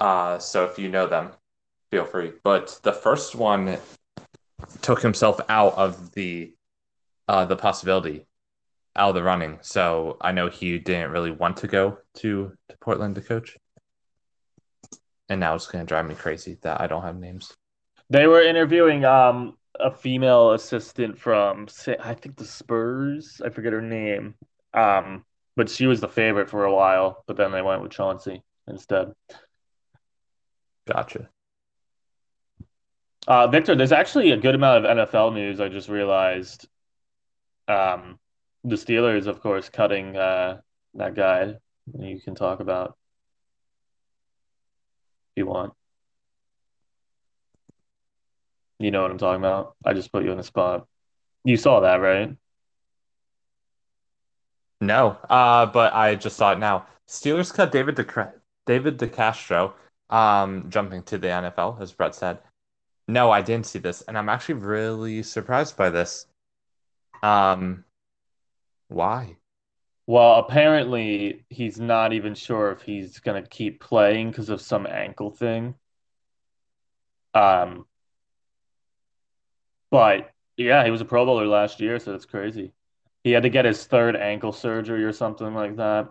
Uh, 0.00 0.40
so 0.40 0.64
if 0.64 0.80
you 0.80 0.88
know 0.88 1.06
them, 1.06 1.30
feel 1.92 2.04
free. 2.04 2.32
But 2.42 2.80
the 2.82 2.92
first 2.92 3.36
one 3.36 3.78
took 4.80 5.00
himself 5.00 5.40
out 5.48 5.74
of 5.74 6.10
the 6.12 6.54
uh, 7.28 7.44
the 7.44 7.54
possibility, 7.54 8.26
out 8.96 9.10
of 9.10 9.14
the 9.14 9.22
running. 9.22 9.60
So 9.62 10.16
I 10.20 10.32
know 10.32 10.48
he 10.48 10.80
didn't 10.80 11.12
really 11.12 11.30
want 11.30 11.58
to 11.58 11.68
go 11.68 11.98
to 12.14 12.52
to 12.68 12.76
Portland 12.80 13.14
to 13.14 13.20
coach 13.20 13.56
and 15.32 15.40
now 15.40 15.54
it's 15.54 15.66
going 15.66 15.84
to 15.84 15.88
drive 15.88 16.06
me 16.06 16.14
crazy 16.14 16.58
that 16.62 16.80
I 16.80 16.86
don't 16.86 17.02
have 17.02 17.16
names. 17.16 17.56
They 18.10 18.26
were 18.26 18.42
interviewing 18.42 19.04
um 19.04 19.56
a 19.80 19.90
female 19.90 20.52
assistant 20.52 21.18
from 21.18 21.66
I 22.00 22.14
think 22.14 22.36
the 22.36 22.44
Spurs. 22.44 23.40
I 23.44 23.48
forget 23.48 23.72
her 23.72 23.80
name. 23.80 24.34
Um, 24.74 25.24
but 25.56 25.70
she 25.70 25.86
was 25.86 26.00
the 26.00 26.08
favorite 26.08 26.50
for 26.50 26.64
a 26.64 26.74
while. 26.74 27.24
But 27.26 27.36
then 27.36 27.52
they 27.52 27.62
went 27.62 27.82
with 27.82 27.92
Chauncey 27.92 28.42
instead. 28.68 29.12
Gotcha. 30.86 31.30
Uh, 33.26 33.46
Victor, 33.46 33.74
there's 33.74 33.92
actually 33.92 34.32
a 34.32 34.36
good 34.36 34.54
amount 34.54 34.84
of 34.84 34.96
NFL 34.96 35.34
news. 35.34 35.60
I 35.60 35.68
just 35.68 35.88
realized. 35.88 36.68
Um, 37.68 38.18
the 38.64 38.76
Steelers, 38.76 39.26
of 39.26 39.40
course, 39.40 39.68
cutting 39.68 40.16
uh, 40.16 40.60
that 40.94 41.14
guy. 41.14 41.54
You 41.98 42.20
can 42.20 42.34
talk 42.34 42.60
about 42.60 42.96
if 45.30 45.40
you 45.40 45.46
want. 45.46 45.72
You 48.78 48.90
know 48.90 49.02
what 49.02 49.10
I'm 49.10 49.18
talking 49.18 49.40
about. 49.40 49.76
I 49.84 49.92
just 49.92 50.12
put 50.12 50.24
you 50.24 50.30
in 50.30 50.36
the 50.36 50.44
spot. 50.44 50.86
You 51.44 51.56
saw 51.56 51.80
that, 51.80 51.96
right? 51.96 52.36
No, 54.80 55.18
uh, 55.30 55.66
but 55.66 55.92
I 55.92 56.16
just 56.16 56.36
saw 56.36 56.52
it 56.52 56.58
now. 56.58 56.86
Steelers 57.08 57.52
cut 57.52 57.72
David 57.72 57.94
De 57.94 58.32
David 58.66 58.98
DeCastro, 58.98 59.72
um, 60.10 60.66
jumping 60.70 61.02
to 61.04 61.18
the 61.18 61.28
NFL, 61.28 61.80
as 61.80 61.92
Brett 61.92 62.14
said. 62.14 62.38
No, 63.12 63.30
I 63.30 63.42
didn't 63.42 63.66
see 63.66 63.78
this, 63.78 64.00
and 64.00 64.16
I'm 64.16 64.30
actually 64.30 64.54
really 64.54 65.22
surprised 65.22 65.76
by 65.76 65.90
this. 65.90 66.26
Um, 67.22 67.84
why? 68.88 69.36
Well, 70.06 70.36
apparently 70.36 71.44
he's 71.50 71.78
not 71.78 72.14
even 72.14 72.34
sure 72.34 72.72
if 72.72 72.80
he's 72.80 73.20
gonna 73.20 73.46
keep 73.46 73.80
playing 73.80 74.30
because 74.30 74.48
of 74.48 74.62
some 74.62 74.86
ankle 74.86 75.30
thing. 75.30 75.74
Um, 77.34 77.86
but 79.90 80.30
yeah, 80.56 80.84
he 80.84 80.90
was 80.90 81.00
a 81.00 81.04
Pro 81.04 81.24
Bowler 81.26 81.46
last 81.46 81.80
year, 81.80 81.98
so 81.98 82.14
it's 82.14 82.24
crazy. 82.24 82.72
He 83.24 83.32
had 83.32 83.42
to 83.44 83.50
get 83.50 83.64
his 83.64 83.84
third 83.86 84.16
ankle 84.16 84.52
surgery 84.52 85.04
or 85.04 85.12
something 85.12 85.54
like 85.54 85.76
that. 85.76 86.08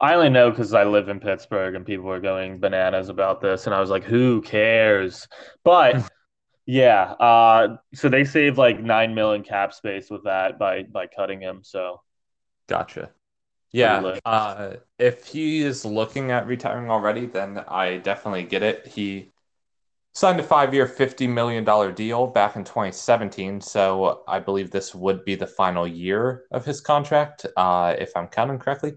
I 0.00 0.14
only 0.14 0.28
know 0.28 0.50
because 0.50 0.74
I 0.74 0.84
live 0.84 1.08
in 1.08 1.20
Pittsburgh 1.20 1.74
and 1.74 1.86
people 1.86 2.04
were 2.06 2.20
going 2.20 2.58
bananas 2.60 3.08
about 3.08 3.40
this, 3.40 3.66
and 3.66 3.74
I 3.74 3.80
was 3.80 3.90
like, 3.90 4.04
who 4.04 4.42
cares? 4.42 5.26
But 5.64 6.08
yeah, 6.66 7.12
uh, 7.12 7.76
so 7.94 8.08
they 8.08 8.24
saved 8.24 8.58
like 8.58 8.80
nine 8.80 9.14
million 9.14 9.42
cap 9.42 9.72
space 9.72 10.10
with 10.10 10.24
that 10.24 10.58
by 10.58 10.82
by 10.82 11.06
cutting 11.06 11.40
him. 11.40 11.60
So 11.62 12.02
Gotcha. 12.66 13.10
Yeah, 13.72 14.18
uh, 14.24 14.76
if 14.98 15.26
he 15.26 15.62
is 15.62 15.84
looking 15.84 16.30
at 16.30 16.46
retiring 16.46 16.90
already, 16.90 17.26
then 17.26 17.58
I 17.68 17.98
definitely 17.98 18.44
get 18.44 18.62
it. 18.62 18.86
He 18.86 19.32
signed 20.14 20.40
a 20.40 20.42
five-year, 20.42 20.86
$50 20.86 21.28
million 21.28 21.94
deal 21.94 22.26
back 22.26 22.56
in 22.56 22.64
2017, 22.64 23.60
so 23.60 24.22
I 24.26 24.38
believe 24.40 24.70
this 24.70 24.94
would 24.94 25.26
be 25.26 25.34
the 25.34 25.46
final 25.46 25.86
year 25.86 26.44
of 26.52 26.64
his 26.64 26.80
contract, 26.80 27.44
uh, 27.56 27.94
if 27.98 28.16
I'm 28.16 28.28
counting 28.28 28.58
correctly. 28.58 28.94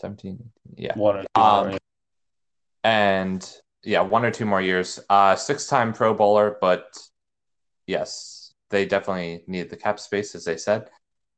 17, 0.00 0.38
yeah. 0.76 0.96
one 0.96 1.16
or 1.16 1.22
two 1.22 1.40
Um, 1.42 1.68
more. 1.68 1.78
and 2.84 3.52
yeah, 3.84 4.00
one 4.00 4.24
or 4.24 4.30
two 4.30 4.46
more 4.46 4.60
years. 4.60 4.98
Uh, 5.08 5.36
six-time 5.36 5.92
Pro 5.92 6.14
Bowler, 6.14 6.56
but 6.60 6.98
yes, 7.86 8.52
they 8.70 8.86
definitely 8.86 9.44
need 9.46 9.70
the 9.70 9.76
cap 9.76 9.98
space, 9.98 10.34
as 10.34 10.44
they 10.44 10.56
said. 10.56 10.88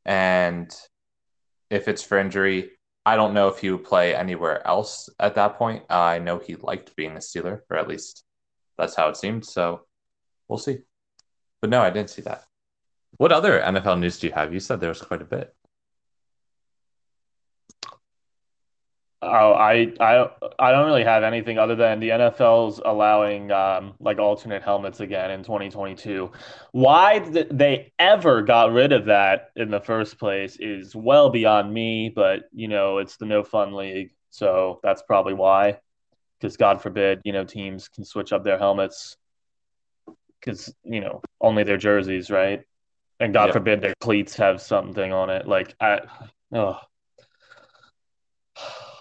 And 0.04 0.74
if 1.70 1.88
it's 1.88 2.02
for 2.02 2.18
injury, 2.18 2.70
I 3.06 3.16
don't 3.16 3.34
know 3.34 3.48
if 3.48 3.58
he 3.58 3.70
would 3.70 3.84
play 3.84 4.14
anywhere 4.14 4.66
else 4.66 5.08
at 5.18 5.34
that 5.36 5.56
point. 5.56 5.84
Uh, 5.90 6.00
I 6.00 6.18
know 6.18 6.38
he 6.38 6.56
liked 6.56 6.96
being 6.96 7.12
a 7.12 7.20
Steeler, 7.20 7.60
or 7.70 7.76
at 7.76 7.88
least 7.88 8.24
that's 8.76 8.94
how 8.94 9.08
it 9.08 9.16
seemed. 9.16 9.44
So 9.44 9.86
we'll 10.48 10.58
see. 10.58 10.78
But 11.60 11.70
no, 11.70 11.80
I 11.80 11.90
didn't 11.90 12.10
see 12.10 12.22
that. 12.22 12.44
What 13.16 13.32
other 13.32 13.60
NFL 13.60 14.00
news 14.00 14.18
do 14.18 14.26
you 14.26 14.32
have? 14.32 14.52
You 14.52 14.60
said 14.60 14.80
there 14.80 14.88
was 14.88 15.02
quite 15.02 15.22
a 15.22 15.26
bit. 15.26 15.54
Oh, 19.22 19.52
I 19.52 19.92
I 20.00 20.30
I 20.58 20.72
don't 20.72 20.86
really 20.86 21.04
have 21.04 21.22
anything 21.24 21.58
other 21.58 21.76
than 21.76 22.00
the 22.00 22.10
NFL's 22.10 22.80
allowing 22.82 23.50
um, 23.52 23.94
like 24.00 24.18
alternate 24.18 24.62
helmets 24.62 25.00
again 25.00 25.30
in 25.30 25.42
2022. 25.42 26.32
Why 26.72 27.18
th 27.18 27.46
they 27.50 27.92
ever 27.98 28.40
got 28.42 28.72
rid 28.72 28.92
of 28.92 29.04
that 29.06 29.50
in 29.56 29.70
the 29.70 29.80
first 29.80 30.18
place 30.18 30.56
is 30.58 30.96
well 30.96 31.28
beyond 31.28 31.72
me, 31.72 32.08
but 32.14 32.44
you 32.52 32.66
know, 32.68 32.96
it's 32.98 33.18
the 33.18 33.26
no 33.26 33.42
fun 33.44 33.74
league, 33.74 34.12
so 34.30 34.80
that's 34.82 35.02
probably 35.02 35.34
why. 35.34 35.78
Because 36.40 36.56
God 36.56 36.82
forbid, 36.82 37.20
you 37.24 37.32
know, 37.32 37.44
teams 37.44 37.88
can 37.88 38.04
switch 38.04 38.32
up 38.32 38.44
their 38.44 38.58
helmets 38.58 39.16
because 40.40 40.72
you 40.84 41.00
know 41.00 41.22
only 41.40 41.64
their 41.64 41.76
jerseys, 41.76 42.30
right? 42.30 42.62
And 43.20 43.34
God 43.34 43.52
Yep. 43.52 43.52
forbid 43.52 43.82
their 43.82 43.94
cleats 44.00 44.36
have 44.36 44.62
something 44.62 45.12
on 45.12 45.30
it. 45.30 45.46
Like 45.46 45.74
I, 45.80 46.00
oh 46.54 46.78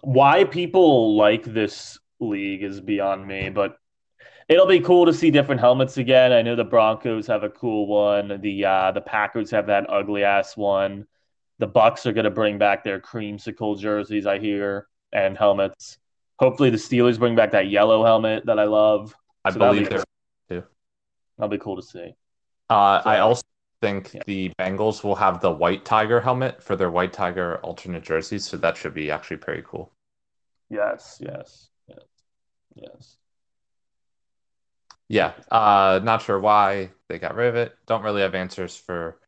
why 0.02 0.44
people 0.44 1.16
like 1.16 1.44
this 1.44 1.98
league 2.20 2.64
is 2.64 2.82
beyond 2.82 3.26
me, 3.28 3.50
but 3.50 3.78
it'll 4.48 4.66
be 4.68 4.80
cool 4.80 5.06
to 5.06 5.14
see 5.14 5.32
different 5.32 5.62
helmets 5.62 5.98
again. 5.98 6.32
I 6.32 6.42
know 6.42 6.56
the 6.56 6.64
Broncos 6.64 7.28
have 7.28 7.44
a 7.44 7.50
cool 7.50 7.88
one. 7.88 8.40
The 8.42 8.66
uh, 8.66 8.92
the 8.92 9.02
Packers 9.02 9.52
have 9.52 9.68
that 9.68 9.90
ugly 9.90 10.24
ass 10.24 10.58
one. 10.58 11.06
The 11.60 11.68
Bucs 11.68 12.06
are 12.06 12.14
gonna 12.14 12.30
bring 12.30 12.58
back 12.58 12.84
their 12.84 13.00
creamsicle 13.00 13.80
jerseys, 13.80 14.26
I 14.26 14.40
hear, 14.40 14.88
and 15.12 15.38
helmets. 15.38 15.98
Hopefully, 16.40 16.70
the 16.70 16.78
Steelers 16.78 17.20
bring 17.20 17.36
back 17.36 17.52
that 17.52 17.70
yellow 17.70 18.04
helmet 18.04 18.46
that 18.46 18.60
I 18.60 18.64
love. 18.66 19.14
I 19.44 19.52
So 19.52 19.60
believe 19.60 19.90
be 19.90 19.96
there 19.96 20.04
too. 20.50 20.64
that'll 21.38 21.50
be 21.50 21.58
cool 21.58 21.76
to 21.76 21.82
see. 21.82 22.16
Uh, 22.70 23.02
I 23.04 23.20
also 23.20 23.42
think 23.82 24.14
yeah, 24.14 24.22
the 24.26 24.52
Bengals 24.60 25.04
will 25.04 25.16
have 25.16 25.42
the 25.42 25.52
white 25.52 25.86
tiger 25.86 26.20
helmet 26.22 26.62
for 26.62 26.76
their 26.76 26.92
white 26.92 27.14
tiger 27.14 27.58
alternate 27.58 28.04
jerseys, 28.04 28.46
so 28.46 28.58
that 28.58 28.78
should 28.78 28.94
be 28.94 29.12
actually 29.12 29.38
pretty 29.38 29.64
cool. 29.66 29.92
yes, 30.70 31.18
yes, 31.22 31.70
yes, 31.88 32.06
yes. 32.76 33.18
Yeah, 35.08 35.34
uh, 35.50 36.00
not 36.04 36.22
sure 36.22 36.40
why 36.40 36.92
they 37.08 37.18
got 37.18 37.36
rid 37.36 37.48
of 37.48 37.56
it. 37.56 37.76
Don't 37.88 38.04
really 38.04 38.22
have 38.22 38.36
answers 38.36 38.76
for 38.78 39.20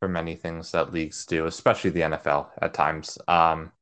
for 0.00 0.08
many 0.08 0.36
things 0.36 0.72
that 0.72 0.92
leagues 0.92 1.24
do, 1.26 1.46
especially 1.46 1.90
the 1.90 2.00
NFL 2.02 2.48
at 2.60 2.74
times. 2.74 3.18
Um, 3.28 3.72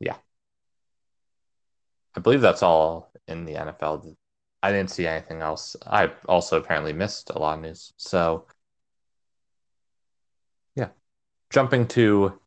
yeah, 0.00 0.16
I 2.16 2.20
believe 2.20 2.40
that's 2.40 2.62
all 2.62 3.10
in 3.28 3.44
the 3.44 3.54
NFL. 3.54 4.16
I 4.62 4.72
didn't 4.72 4.90
see 4.90 5.06
anything 5.06 5.42
else. 5.42 5.76
I 5.86 6.12
also 6.28 6.58
apparently 6.58 6.92
missed 6.92 7.30
a 7.30 7.38
lot 7.38 7.58
of 7.58 7.64
news. 7.64 7.92
So, 7.96 8.46
yeah, 10.74 10.88
jumping 11.50 11.86
to 11.88 12.40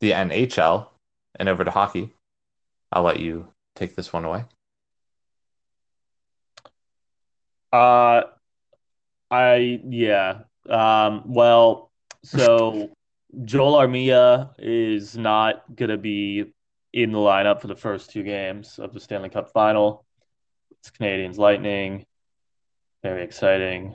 the 0.00 0.12
NHL 0.12 0.88
and 1.36 1.48
over 1.48 1.64
to 1.64 1.70
hockey, 1.70 2.14
I'll 2.92 3.02
let 3.02 3.20
you 3.20 3.48
take 3.74 3.96
this 3.96 4.12
one 4.12 4.24
away. 4.24 4.44
Uh, 7.72 8.22
I 9.30 9.80
yeah. 9.88 10.40
Um, 10.68 11.22
well, 11.26 11.90
so 12.24 12.90
Joel 13.44 13.74
Armia 13.74 14.50
is 14.58 15.16
not 15.16 15.64
gonna 15.74 15.98
be 15.98 16.52
in 16.92 17.12
the 17.12 17.18
lineup 17.18 17.60
for 17.60 17.66
the 17.66 17.76
first 17.76 18.10
two 18.10 18.22
games 18.22 18.78
of 18.78 18.94
the 18.94 19.00
Stanley 19.00 19.28
Cup 19.28 19.52
final. 19.52 20.04
It's 20.80 20.90
Canadiens 20.90 21.38
Lightning. 21.38 22.06
Very 23.02 23.22
exciting. 23.22 23.94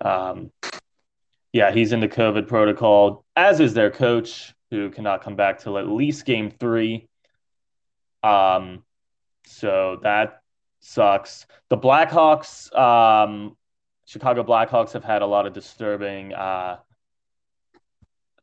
Um, 0.00 0.50
yeah, 1.52 1.70
he's 1.70 1.92
in 1.92 2.00
the 2.00 2.08
COVID 2.08 2.48
protocol, 2.48 3.24
as 3.36 3.60
is 3.60 3.74
their 3.74 3.90
coach, 3.90 4.52
who 4.70 4.90
cannot 4.90 5.22
come 5.22 5.36
back 5.36 5.60
till 5.60 5.78
at 5.78 5.88
least 5.88 6.24
game 6.26 6.50
three. 6.50 7.08
Um, 8.22 8.82
so 9.46 10.00
that 10.02 10.42
sucks. 10.80 11.46
The 11.68 11.78
Blackhawks, 11.78 12.76
um, 12.76 13.56
Chicago 14.06 14.42
Blackhawks 14.42 14.92
have 14.92 15.04
had 15.04 15.22
a 15.22 15.26
lot 15.26 15.46
of 15.46 15.52
disturbing 15.52 16.34
uh, 16.34 16.78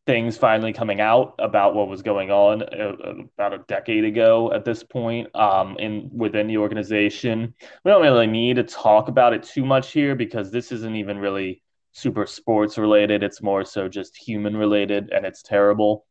things 0.07 0.37
finally 0.37 0.73
coming 0.73 0.99
out 0.99 1.35
about 1.37 1.75
what 1.75 1.87
was 1.87 2.01
going 2.01 2.31
on 2.31 2.63
uh, 2.63 2.95
about 3.35 3.53
a 3.53 3.59
decade 3.67 4.03
ago 4.03 4.51
at 4.51 4.65
this 4.65 4.83
point 4.83 5.33
um, 5.35 5.77
in 5.77 6.09
within 6.11 6.47
the 6.47 6.57
organization. 6.57 7.53
We 7.83 7.91
don't 7.91 8.01
really 8.01 8.27
need 8.27 8.55
to 8.55 8.63
talk 8.63 9.09
about 9.09 9.33
it 9.33 9.43
too 9.43 9.65
much 9.65 9.91
here 9.91 10.15
because 10.15 10.51
this 10.51 10.71
isn't 10.71 10.95
even 10.95 11.19
really 11.19 11.61
super 11.91 12.25
sports 12.25 12.77
related. 12.77 13.21
It's 13.21 13.41
more 13.41 13.63
so 13.63 13.87
just 13.87 14.17
human 14.17 14.57
related, 14.57 15.11
and 15.11 15.25
it's 15.25 15.43
terrible. 15.43 16.05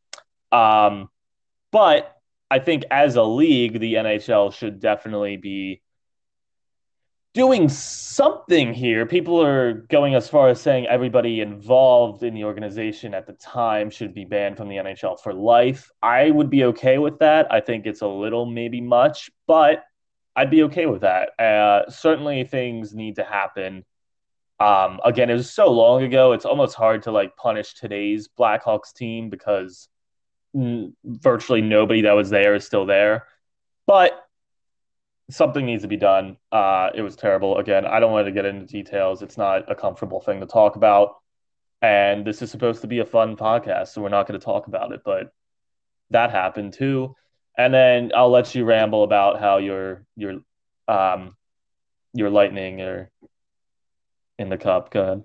Um, 0.51 1.09
but 1.71 2.15
I 2.49 2.59
think 2.59 2.83
as 2.91 3.15
a 3.15 3.23
league, 3.23 3.79
the 3.79 3.95
NHL 3.95 4.53
should 4.53 4.79
definitely 4.79 5.37
be 5.37 5.81
doing 7.33 7.69
something 7.69 8.73
here. 8.73 9.05
People 9.05 9.41
are 9.41 9.73
going 9.89 10.15
as 10.15 10.27
far 10.27 10.49
as 10.49 10.59
saying 10.59 10.85
everybody 10.87 11.39
involved 11.39 12.23
in 12.23 12.33
the 12.33 12.43
organization 12.43 13.13
at 13.13 13.25
the 13.25 13.33
time 13.33 13.89
should 13.89 14.13
be 14.13 14.25
banned 14.25 14.57
from 14.57 14.67
the 14.67 14.75
NHL 14.75 15.19
for 15.19 15.33
life. 15.33 15.89
I 16.03 16.29
would 16.29 16.49
be 16.49 16.65
okay 16.65 16.97
with 16.97 17.19
that. 17.19 17.51
I 17.51 17.61
think 17.61 17.85
it's 17.85 18.01
a 18.01 18.07
little 18.07 18.45
maybe 18.45 18.81
much, 18.81 19.31
but 19.47 19.83
I'd 20.35 20.49
be 20.49 20.63
okay 20.63 20.85
with 20.85 21.01
that. 21.01 21.39
Uh, 21.39 21.89
certainly, 21.89 22.43
things 22.43 22.93
need 22.93 23.15
to 23.15 23.23
happen. 23.23 23.85
Um, 24.59 24.99
again, 25.03 25.29
it 25.29 25.33
was 25.33 25.51
so 25.51 25.71
long 25.71 26.03
ago; 26.03 26.33
it's 26.33 26.45
almost 26.45 26.75
hard 26.75 27.03
to 27.03 27.11
like 27.11 27.35
punish 27.35 27.73
today's 27.73 28.27
Blackhawks 28.27 28.93
team 28.93 29.29
because 29.29 29.87
virtually 30.53 31.61
nobody 31.61 32.01
that 32.01 32.13
was 32.13 32.29
there 32.29 32.55
is 32.55 32.65
still 32.65 32.85
there. 32.85 33.27
But 33.87 34.21
something 35.31 35.65
needs 35.65 35.81
to 35.83 35.87
be 35.87 35.97
done. 35.97 36.37
Uh, 36.51 36.89
it 36.93 37.01
was 37.01 37.15
terrible. 37.15 37.57
Again, 37.57 37.85
I 37.85 37.99
don't 37.99 38.11
want 38.11 38.27
to 38.27 38.31
get 38.31 38.45
into 38.45 38.65
details. 38.65 39.21
It's 39.21 39.37
not 39.37 39.71
a 39.71 39.75
comfortable 39.75 40.19
thing 40.19 40.39
to 40.41 40.45
talk 40.45 40.75
about. 40.75 41.15
And 41.81 42.25
this 42.25 42.41
is 42.41 42.51
supposed 42.51 42.81
to 42.81 42.87
be 42.87 42.99
a 42.99 43.05
fun 43.05 43.35
podcast, 43.35 43.87
so 43.87 44.01
we're 44.01 44.09
not 44.09 44.27
going 44.27 44.39
to 44.39 44.45
talk 44.45 44.67
about 44.67 44.91
it. 44.91 45.01
But 45.03 45.33
that 46.11 46.31
happened 46.31 46.73
too. 46.73 47.15
And 47.57 47.73
then 47.73 48.11
I'll 48.15 48.29
let 48.29 48.53
you 48.53 48.65
ramble 48.65 49.03
about 49.03 49.39
how 49.39 49.57
your 49.57 50.05
your 50.15 50.41
um 50.87 51.35
your 52.13 52.29
lightning 52.29 52.81
are 52.81 53.09
in 54.37 54.49
the 54.49 54.57
cup. 54.57 54.91
Go 54.91 55.01
ahead. 55.01 55.23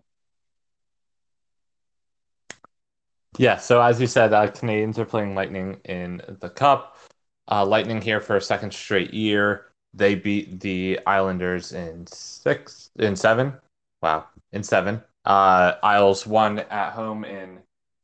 Yeah, 3.39 3.59
so 3.59 3.83
as 3.83 4.01
you 4.01 4.07
said, 4.07 4.33
uh, 4.33 4.47
Canadiens 4.49 4.97
are 4.97 5.05
playing 5.05 5.35
Lightning 5.35 5.79
in 5.85 6.23
the 6.41 6.49
Cup. 6.49 6.97
Uh, 7.49 7.67
Lightning 7.67 8.01
here 8.01 8.21
for 8.21 8.37
a 8.37 8.41
second 8.41 8.73
straight 8.73 9.13
year. 9.13 9.67
They 9.97 10.15
beat 10.15 10.61
the 10.61 11.01
Islanders 11.07 11.73
in 11.73 12.07
six, 12.07 12.91
in 12.97 13.17
seven. 13.17 13.55
Wow, 14.03 14.27
in 14.53 14.63
seven. 14.63 15.03
Uh, 15.25 15.75
Isles 15.83 16.27
won 16.27 16.59
at 16.59 16.93
home 16.93 17.25
in 17.25 17.59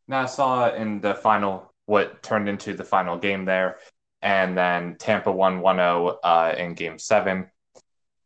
Nassau 0.09 0.75
in 0.75 1.01
the 1.01 1.15
final, 1.15 1.73
what 1.87 2.23
turned 2.23 2.49
into 2.49 2.75
the 2.75 2.85
final 2.85 3.19
game 3.19 3.45
there. 3.45 3.77
And 4.23 4.57
then 4.57 4.97
Tampa 4.99 5.31
won 5.31 5.61
1 5.61 5.77
0 5.77 6.19
uh, 6.25 6.55
in 6.57 6.75
game 6.75 6.99
seven. 6.99 7.51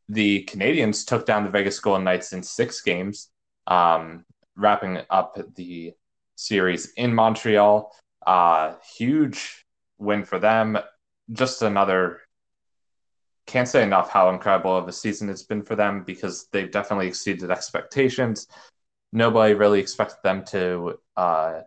The 0.08 0.44
Canadiens 0.44 1.04
took 1.04 1.26
down 1.26 1.44
the 1.44 1.50
Vegas 1.50 1.80
Golden 1.80 2.04
Knights 2.04 2.32
in 2.32 2.42
six 2.42 2.80
games, 2.82 3.30
um, 3.66 4.25
wrapping 4.56 5.00
up 5.11 5.37
the 5.56 5.94
series 6.37 6.92
in 6.92 7.14
Montreal. 7.14 7.92
Uh, 8.25 8.75
huge 8.96 9.66
win 9.99 10.25
for 10.25 10.38
them. 10.38 10.78
Just 11.32 11.62
another, 11.62 12.20
can't 13.47 13.69
say 13.69 13.83
enough 13.83 14.11
how 14.11 14.31
incredible 14.31 14.76
of 14.76 14.88
a 14.88 14.93
season 14.93 15.29
it's 15.29 15.45
been 15.45 15.62
for 15.62 15.76
them 15.76 16.03
because 16.05 16.49
they've 16.53 16.71
definitely 16.71 17.07
exceeded 17.07 17.50
expectations. 17.50 18.49
Nobody 19.12 19.55
really 19.55 19.81
expected 19.81 20.19
them 20.25 20.45
to, 20.47 20.99
uh, 21.17 21.61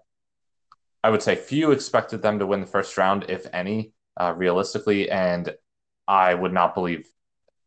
I 1.04 1.10
would 1.10 1.24
say 1.24 1.36
few 1.36 1.72
expected 1.72 2.22
them 2.22 2.40
to 2.40 2.46
win 2.46 2.62
the 2.62 2.68
first 2.68 2.98
round, 2.98 3.26
if 3.30 3.48
any, 3.54 3.94
uh, 4.18 4.34
realistically. 4.36 5.10
And 5.10 5.56
I 6.08 6.34
would 6.34 6.54
not 6.54 6.76
believe 6.76 7.10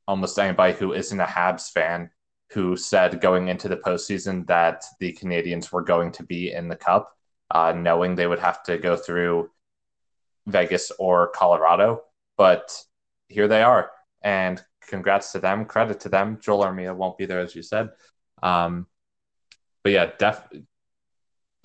almost 0.06 0.38
anybody 0.38 0.74
who 0.74 0.92
isn't 0.92 1.18
a 1.20 1.24
Habs 1.24 1.70
fan 1.70 2.10
who 2.50 2.76
said 2.76 3.22
going 3.22 3.48
into 3.48 3.68
the 3.68 3.78
postseason 3.78 4.46
that 4.46 4.84
the 5.00 5.14
Canadiens 5.14 5.72
were 5.72 5.82
going 5.82 6.12
to 6.12 6.22
be 6.22 6.52
in 6.52 6.68
the 6.68 6.76
Cup, 6.76 7.16
uh, 7.50 7.72
knowing 7.72 8.14
they 8.14 8.26
would 8.26 8.40
have 8.40 8.62
to 8.64 8.76
go 8.76 8.94
through 8.94 9.50
Vegas 10.46 10.92
or 10.98 11.28
Colorado. 11.28 12.02
But 12.36 12.78
here 13.28 13.48
they 13.48 13.62
are, 13.62 13.90
and 14.22 14.62
congrats 14.80 15.32
to 15.32 15.38
them. 15.38 15.64
Credit 15.64 15.98
to 16.00 16.08
them. 16.08 16.38
Joel 16.40 16.64
Armia 16.64 16.94
won't 16.94 17.18
be 17.18 17.26
there, 17.26 17.40
as 17.40 17.54
you 17.54 17.62
said. 17.62 17.90
Um, 18.42 18.86
but 19.82 19.92
yeah, 19.92 20.10
def- 20.18 20.48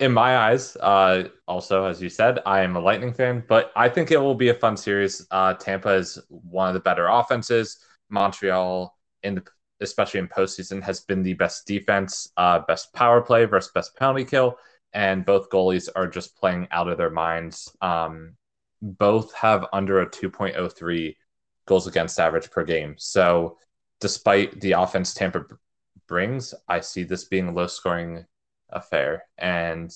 in 0.00 0.12
my 0.12 0.36
eyes, 0.36 0.76
uh, 0.76 1.28
also 1.46 1.84
as 1.84 2.00
you 2.00 2.08
said, 2.08 2.40
I 2.46 2.60
am 2.60 2.76
a 2.76 2.80
Lightning 2.80 3.12
fan, 3.12 3.44
but 3.48 3.72
I 3.74 3.88
think 3.88 4.10
it 4.10 4.18
will 4.18 4.34
be 4.34 4.48
a 4.48 4.54
fun 4.54 4.76
series. 4.76 5.26
Uh, 5.30 5.54
Tampa 5.54 5.94
is 5.94 6.18
one 6.28 6.68
of 6.68 6.74
the 6.74 6.80
better 6.80 7.08
offenses. 7.08 7.78
Montreal 8.10 8.96
in 9.22 9.34
the 9.34 9.42
especially 9.80 10.20
in 10.20 10.28
postseason, 10.28 10.82
has 10.82 11.00
been 11.00 11.22
the 11.22 11.34
best 11.34 11.66
defense, 11.66 12.32
uh, 12.36 12.60
best 12.60 12.92
power 12.92 13.20
play 13.20 13.44
versus 13.44 13.70
best 13.72 13.96
penalty 13.96 14.24
kill, 14.24 14.56
and 14.92 15.24
both 15.24 15.50
goalies 15.50 15.88
are 15.94 16.06
just 16.06 16.36
playing 16.36 16.66
out 16.70 16.88
of 16.88 16.98
their 16.98 17.10
minds. 17.10 17.74
Um, 17.80 18.34
both 18.82 19.32
have 19.34 19.66
under 19.72 20.00
a 20.00 20.10
2.03 20.10 21.16
goals 21.68 21.86
against 21.86 22.18
average 22.18 22.50
per 22.50 22.64
game. 22.64 22.94
So, 22.98 23.58
despite 24.00 24.60
the 24.60 24.72
offense 24.72 25.14
Tampa 25.14 25.44
brings, 26.06 26.54
I 26.68 26.80
see 26.80 27.04
this 27.04 27.24
being 27.24 27.48
a 27.48 27.52
low 27.52 27.66
scoring 27.66 28.24
affair. 28.70 29.24
And 29.38 29.94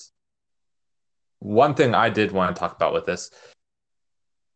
one 1.39 1.75
thing 1.75 1.93
I 1.93 2.09
did 2.09 2.31
want 2.31 2.55
to 2.55 2.59
talk 2.59 2.75
about 2.75 2.93
with 2.93 3.05
this 3.05 3.31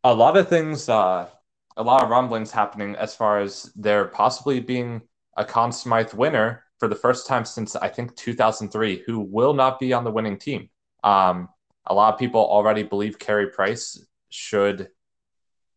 a 0.04 0.13
lot 0.13 0.38
of 0.38 0.48
things, 0.48 0.88
uh, 0.88 1.28
a 1.76 1.84
lot 1.84 2.04
of 2.04 2.10
rumblings 2.10 2.52
happening 2.52 2.96
as 2.96 3.13
far 3.13 3.39
as 3.39 3.72
there 3.76 4.06
possibly 4.06 4.62
being 4.62 5.02
a 5.36 5.44
Conn 5.44 5.72
Smythe 5.72 6.13
winner 6.13 6.63
for 6.80 6.88
the 6.88 6.96
first 6.96 7.28
time 7.28 7.44
since 7.44 7.76
I 7.76 7.89
think 7.89 8.15
2003, 8.15 9.04
who 9.06 9.20
will 9.20 9.54
not 9.54 9.80
be 9.80 9.92
on 9.92 10.04
the 10.04 10.12
winning 10.12 10.38
team. 10.38 10.70
Um, 11.04 11.50
a 11.86 11.94
lot 11.94 12.13
of 12.13 12.20
people 12.20 12.42
already 12.42 12.84
believe 12.84 13.20
Carey 13.20 13.48
Price 13.48 14.02
should 14.30 14.89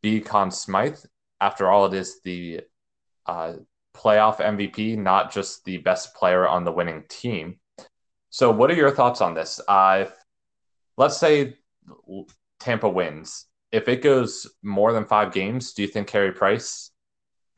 be 0.03 0.21
Conn 0.21 0.51
Smythe. 0.51 0.99
After 1.41 1.71
all, 1.71 1.87
it 1.87 1.95
is 1.95 2.21
the 2.23 2.63
uh, 3.27 3.55
playoff 3.95 4.39
MVP, 4.39 4.97
not 4.99 5.33
just 5.33 5.65
the 5.65 5.79
best 5.79 6.15
player 6.15 6.47
on 6.47 6.65
the 6.65 6.73
winning 6.73 7.05
team. 7.09 7.59
So, 8.31 8.51
what 8.51 8.71
are 8.71 8.75
your 8.75 8.91
thoughts 8.91 9.21
on 9.21 9.35
this? 9.35 9.61
Uh, 9.67 10.07
if, 10.07 10.13
let's 10.97 11.17
say 11.17 11.57
Tampa 12.61 12.89
wins. 12.89 13.47
If 13.73 13.89
it 13.89 14.03
goes 14.03 14.47
more 14.63 14.93
than 14.93 15.05
five 15.05 15.33
games, 15.33 15.73
do 15.73 15.83
you 15.83 15.89
think 15.89 16.09
Carey 16.09 16.33
Price 16.33 16.91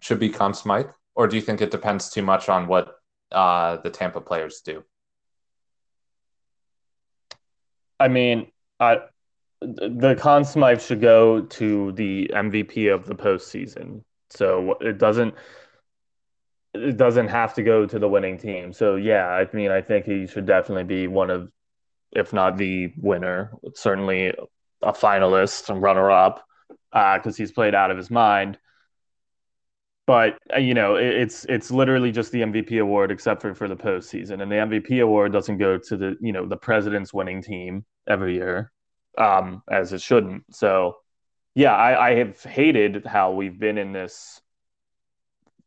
should 0.00 0.18
be 0.18 0.28
Conn 0.28 0.54
Smythe? 0.54 0.90
or 1.14 1.28
do 1.28 1.36
you 1.36 1.42
think 1.42 1.60
it 1.60 1.70
depends 1.70 2.10
too 2.10 2.22
much 2.22 2.48
on 2.48 2.66
what 2.66 2.96
uh, 3.30 3.76
the 3.78 3.90
Tampa 3.90 4.20
players 4.20 4.60
do? 4.62 4.84
I 8.00 8.08
mean, 8.08 8.50
I, 8.80 8.98
the 9.64 10.16
Conn 10.18 10.44
Smythe 10.44 10.80
should 10.80 11.00
go 11.00 11.42
to 11.42 11.92
the 11.92 12.30
MVP 12.34 12.92
of 12.92 13.06
the 13.06 13.14
postseason. 13.14 14.02
So 14.30 14.76
it 14.80 14.98
doesn't 14.98 15.34
it 16.74 16.96
doesn't 16.96 17.28
have 17.28 17.54
to 17.54 17.62
go 17.62 17.86
to 17.86 17.98
the 17.98 18.08
winning 18.08 18.38
team. 18.38 18.72
So 18.72 18.96
yeah, 18.96 19.26
I 19.28 19.46
mean, 19.54 19.70
I 19.70 19.82
think 19.82 20.06
he 20.06 20.26
should 20.26 20.46
definitely 20.46 20.84
be 20.84 21.06
one 21.06 21.30
of, 21.30 21.50
if 22.12 22.32
not 22.32 22.56
the 22.56 22.92
winner, 22.96 23.52
certainly 23.74 24.28
a 24.82 24.92
finalist 24.92 25.68
and 25.68 25.82
runner 25.82 26.10
up, 26.10 26.44
because 26.92 27.34
uh, 27.34 27.36
he's 27.36 27.52
played 27.52 27.74
out 27.74 27.90
of 27.90 27.96
his 27.96 28.10
mind 28.10 28.58
but 30.06 30.38
uh, 30.54 30.58
you 30.58 30.74
know 30.74 30.96
it, 30.96 31.06
it's 31.06 31.44
it's 31.48 31.70
literally 31.70 32.12
just 32.12 32.32
the 32.32 32.40
MVP 32.40 32.80
award 32.80 33.10
except 33.10 33.42
for 33.42 33.54
for 33.54 33.68
the 33.68 33.76
postseason, 33.76 34.42
and 34.42 34.50
the 34.50 34.56
MVP 34.56 35.02
award 35.02 35.32
doesn't 35.32 35.58
go 35.58 35.78
to 35.78 35.96
the 35.96 36.16
you 36.20 36.32
know 36.32 36.46
the 36.46 36.56
president's 36.56 37.14
winning 37.14 37.42
team 37.42 37.84
every 38.08 38.34
year, 38.34 38.72
um, 39.18 39.62
as 39.70 39.92
it 39.92 40.00
shouldn't. 40.00 40.54
So, 40.54 40.96
yeah, 41.54 41.74
I, 41.74 42.10
I 42.10 42.14
have 42.16 42.42
hated 42.42 43.04
how 43.06 43.32
we've 43.32 43.58
been 43.58 43.78
in 43.78 43.92
this 43.92 44.40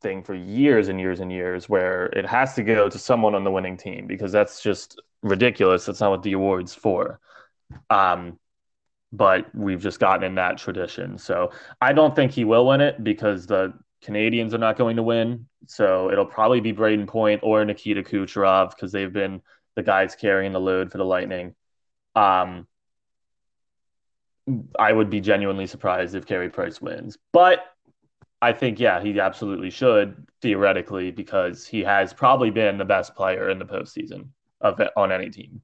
thing 0.02 0.24
for 0.24 0.36
years 0.36 0.88
and 0.88 1.00
years 1.00 1.20
and 1.20 1.32
years, 1.32 1.70
where 1.70 2.08
it 2.08 2.26
has 2.26 2.54
to 2.56 2.64
go 2.64 2.90
to 2.90 3.00
someone 3.00 3.36
on 3.36 3.44
the 3.44 3.52
winning 3.52 3.78
team 3.78 4.08
because 4.08 4.32
that's 4.32 4.62
just 4.62 5.02
ridiculous. 5.22 5.86
That's 5.86 6.02
not 6.02 6.12
what 6.12 6.24
the 6.24 6.34
award's 6.34 6.74
for. 6.74 7.20
Um, 7.90 8.40
but 9.12 9.54
we've 9.56 9.82
just 9.82 10.00
gotten 10.00 10.24
in 10.24 10.36
that 10.36 10.58
tradition. 10.58 11.18
So 11.18 11.52
I 11.82 11.94
don't 11.94 12.16
think 12.16 12.32
he 12.32 12.44
will 12.44 12.68
win 12.68 12.82
it 12.82 13.04
because 13.04 13.48
the 13.48 13.74
Canadiens 14.04 14.54
are 14.54 14.60
not 14.60 14.78
going 14.78 14.98
to 14.98 15.04
win. 15.04 15.48
So 15.68 16.12
it'll 16.12 16.26
probably 16.26 16.60
be 16.60 16.74
Brayden 16.74 17.08
Point 17.08 17.42
or 17.44 17.64
Nikita 17.66 18.04
Kucherov 18.04 18.72
because 18.72 18.92
they've 18.92 19.12
been 19.12 19.42
the 19.76 19.84
guys 19.84 20.16
carrying 20.16 20.52
the 20.52 20.60
load 20.60 20.92
for 20.92 20.98
the 20.98 21.06
Lightning. 21.06 21.56
Um, 22.16 22.68
I 24.78 24.94
would 24.94 25.10
be 25.10 25.22
genuinely 25.22 25.68
surprised 25.68 26.16
if 26.16 26.26
Carey 26.26 26.50
Price 26.50 26.82
wins. 26.82 27.18
But 27.32 27.66
I 28.42 28.54
think, 28.54 28.80
yeah, 28.80 29.02
he 29.02 29.20
absolutely 29.20 29.72
should 29.72 30.28
theoretically 30.42 31.12
because 31.12 31.66
he 31.66 31.82
has 31.84 32.14
probably 32.14 32.52
been 32.52 32.78
the 32.78 32.86
best 32.86 33.16
player 33.16 33.50
in 33.50 33.60
the 33.60 33.66
postseason 33.66 34.28
of 34.62 34.80
on 34.96 35.12
any 35.12 35.30
team. 35.30 35.62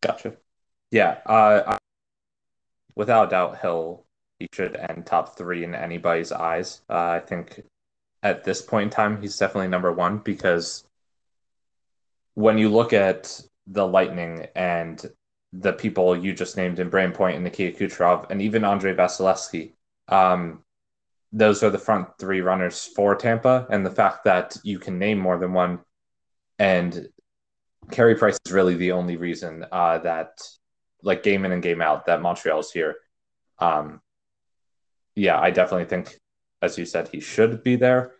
Gotcha. 0.00 0.36
Yeah, 0.90 1.18
uh, 1.26 1.62
I, 1.66 1.78
without 2.94 3.30
doubt, 3.30 3.58
he'll 3.60 4.04
he 4.38 4.48
should 4.52 4.76
end 4.76 5.06
top 5.06 5.36
three 5.36 5.64
in 5.64 5.74
anybody's 5.74 6.32
eyes. 6.32 6.82
Uh, 6.88 7.10
I 7.10 7.20
think 7.20 7.62
at 8.22 8.44
this 8.44 8.62
point 8.62 8.84
in 8.84 8.90
time, 8.90 9.20
he's 9.20 9.36
definitely 9.36 9.68
number 9.68 9.92
one 9.92 10.18
because 10.18 10.84
when 12.34 12.56
you 12.58 12.68
look 12.68 12.92
at 12.92 13.40
the 13.66 13.86
Lightning 13.86 14.46
and 14.54 15.04
the 15.52 15.72
people 15.72 16.16
you 16.16 16.32
just 16.32 16.56
named 16.56 16.78
in 16.78 16.90
Point 16.90 17.36
and 17.36 17.44
Nikita 17.44 17.78
Kucherov 17.78 18.30
and 18.30 18.42
even 18.42 18.64
Andrei 18.64 18.94
Vasilevskiy, 18.94 19.72
um, 20.08 20.62
those 21.32 21.62
are 21.62 21.70
the 21.70 21.78
front 21.78 22.08
three 22.18 22.40
runners 22.40 22.90
for 22.94 23.14
Tampa. 23.14 23.66
And 23.70 23.84
the 23.84 23.90
fact 23.90 24.24
that 24.24 24.56
you 24.62 24.78
can 24.78 24.98
name 24.98 25.18
more 25.18 25.38
than 25.38 25.52
one 25.52 25.80
and 26.58 27.08
Carey 27.90 28.16
Price 28.16 28.38
is 28.44 28.52
really 28.52 28.74
the 28.74 28.92
only 28.92 29.16
reason 29.16 29.64
uh, 29.70 29.98
that, 29.98 30.42
like 31.02 31.22
game 31.22 31.44
in 31.44 31.52
and 31.52 31.62
game 31.62 31.80
out, 31.80 32.06
that 32.06 32.20
Montreal 32.20 32.60
is 32.60 32.70
here. 32.70 32.96
Um, 33.58 34.00
yeah, 35.14 35.38
I 35.38 35.50
definitely 35.50 35.86
think, 35.86 36.18
as 36.60 36.76
you 36.76 36.84
said, 36.84 37.08
he 37.08 37.20
should 37.20 37.62
be 37.62 37.76
there. 37.76 38.12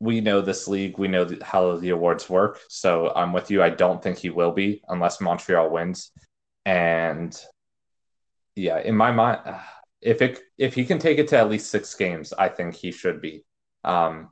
We 0.00 0.20
know 0.20 0.40
this 0.40 0.68
league, 0.68 0.98
we 0.98 1.08
know 1.08 1.28
how 1.42 1.76
the 1.76 1.90
awards 1.90 2.28
work. 2.28 2.60
So 2.68 3.12
I'm 3.14 3.32
with 3.32 3.50
you. 3.50 3.62
I 3.62 3.70
don't 3.70 4.02
think 4.02 4.18
he 4.18 4.30
will 4.30 4.52
be 4.52 4.82
unless 4.88 5.20
Montreal 5.20 5.70
wins. 5.70 6.10
And 6.64 7.36
yeah, 8.56 8.78
in 8.80 8.96
my 8.96 9.12
mind, 9.12 9.40
if 10.00 10.20
it 10.20 10.40
if 10.58 10.74
he 10.74 10.84
can 10.84 10.98
take 10.98 11.18
it 11.18 11.28
to 11.28 11.38
at 11.38 11.48
least 11.48 11.70
six 11.70 11.94
games, 11.94 12.32
I 12.32 12.48
think 12.48 12.74
he 12.74 12.92
should 12.92 13.20
be. 13.20 13.44
Um, 13.84 14.30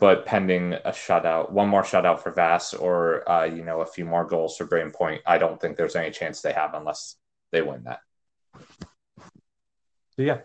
but 0.00 0.26
pending 0.26 0.74
a 0.74 0.90
shutout, 0.90 1.50
one 1.50 1.68
more 1.68 1.82
shutout 1.82 2.20
for 2.20 2.32
Vass, 2.32 2.74
or 2.74 3.28
uh, 3.28 3.44
you 3.44 3.64
know 3.64 3.80
a 3.80 3.86
few 3.86 4.04
more 4.04 4.24
goals 4.24 4.56
for 4.56 4.66
Brayden 4.66 4.92
Point, 4.92 5.22
I 5.26 5.38
don't 5.38 5.60
think 5.60 5.76
there's 5.76 5.96
any 5.96 6.10
chance 6.10 6.40
they 6.40 6.52
have 6.52 6.74
unless 6.74 7.16
they 7.52 7.62
win 7.62 7.84
that. 7.84 8.00
So 10.16 10.22
yeah, 10.22 10.40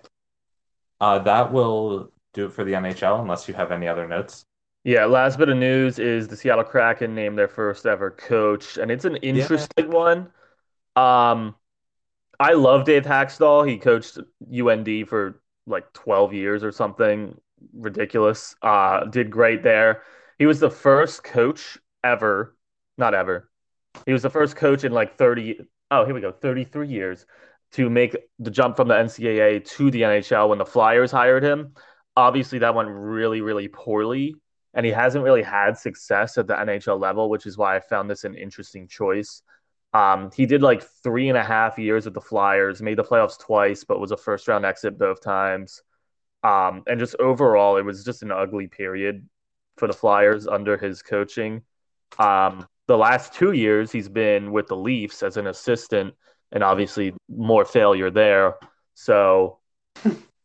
uh, 1.02 1.20
that 1.20 1.52
will 1.52 2.13
do 2.34 2.46
it 2.46 2.54
for 2.54 2.64
the 2.64 2.74
NHL. 2.74 3.22
Unless 3.22 3.48
you 3.48 3.54
have 3.54 3.72
any 3.72 3.88
other 3.88 4.08
notes. 4.08 4.46
Yeah, 4.84 5.06
last 5.06 5.38
bit 5.38 5.48
of 5.48 5.58
news 5.58 5.98
is 5.98 6.28
the 6.28 6.36
Seattle 6.36 6.66
Kraken 6.66 7.16
named 7.16 7.38
their 7.38 7.48
first 7.48 7.86
ever 7.86 8.12
coach, 8.12 8.78
and 8.78 8.92
it's 8.92 9.06
an 9.06 9.16
interesting 9.18 9.70
yeah. 9.78 9.86
one. 9.86 10.20
Um, 10.98 11.56
I 12.40 12.54
love 12.54 12.84
Dave 12.84 13.04
Hakstol. 13.04 13.68
He 13.68 13.78
coached 13.78 14.18
UND 14.52 15.08
for 15.08 15.42
like 15.66 15.92
12 15.94 16.34
years 16.34 16.64
or 16.64 16.72
something 16.74 17.40
ridiculous. 17.74 18.56
Uh, 18.62 19.06
did 19.06 19.32
great 19.32 19.64
there. 19.64 20.02
He 20.38 20.46
was 20.46 20.60
the 20.60 20.70
first 20.70 21.24
coach 21.24 21.78
ever, 22.04 22.58
not 22.98 23.14
ever. 23.14 23.50
He 24.06 24.12
was 24.12 24.24
the 24.24 24.30
first 24.30 24.58
coach 24.58 24.84
in 24.84 24.92
like 24.92 25.18
30, 25.18 25.62
oh, 25.92 26.06
here 26.06 26.14
we 26.14 26.22
go, 26.22 26.32
33 26.32 26.88
years 26.88 27.26
to 27.74 27.90
make 27.90 28.16
the 28.40 28.52
jump 28.52 28.76
from 28.76 28.88
the 28.88 28.96
NCAA 28.96 29.66
to 29.66 29.92
the 29.92 30.02
NHL 30.02 30.50
when 30.50 30.58
the 30.58 30.66
Flyers 30.66 31.12
hired 31.12 31.44
him. 31.44 31.74
Obviously, 32.16 32.60
that 32.60 32.76
went 32.76 32.90
really, 32.90 33.42
really 33.42 33.68
poorly. 33.68 34.36
And 34.74 34.86
he 34.86 34.92
hasn't 34.92 35.24
really 35.24 35.44
had 35.44 35.78
success 35.78 36.38
at 36.38 36.48
the 36.48 36.56
NHL 36.56 37.00
level, 37.00 37.30
which 37.30 37.46
is 37.46 37.58
why 37.58 37.76
I 37.76 37.80
found 37.80 38.10
this 38.10 38.24
an 38.24 38.36
interesting 38.36 38.88
choice. 38.88 39.44
Um, 39.94 40.32
he 40.36 40.48
did 40.48 40.64
like 40.64 40.82
three 41.04 41.30
and 41.30 41.38
a 41.38 41.44
half 41.44 41.78
years 41.78 42.06
with 42.06 42.16
the 42.16 42.22
Flyers, 42.22 42.82
made 42.82 42.98
the 42.98 43.04
playoffs 43.04 43.38
twice, 43.38 43.84
but 43.84 44.00
was 44.00 44.12
a 44.12 44.18
first 44.18 44.48
round 44.48 44.66
exit 44.66 44.98
both 44.98 45.22
times. 45.22 45.84
Um, 46.44 46.84
and 46.88 47.00
just 47.00 47.16
overall, 47.20 47.78
it 47.78 47.86
was 47.86 48.04
just 48.04 48.24
an 48.24 48.32
ugly 48.32 48.68
period 48.68 49.28
for 49.78 49.88
the 49.88 49.94
Flyers 49.94 50.48
under 50.48 50.78
his 50.78 51.04
coaching. 51.04 51.62
Um, 52.18 52.68
the 52.88 52.98
last 52.98 53.34
two 53.34 53.54
years, 53.54 53.92
he's 53.92 54.10
been 54.10 54.52
with 54.52 54.68
the 54.68 54.76
Leafs 54.76 55.24
as 55.24 55.38
an 55.38 55.48
assistant, 55.48 56.16
and 56.52 56.64
obviously 56.64 57.14
more 57.30 57.64
failure 57.64 58.10
there. 58.10 58.56
So 58.96 59.60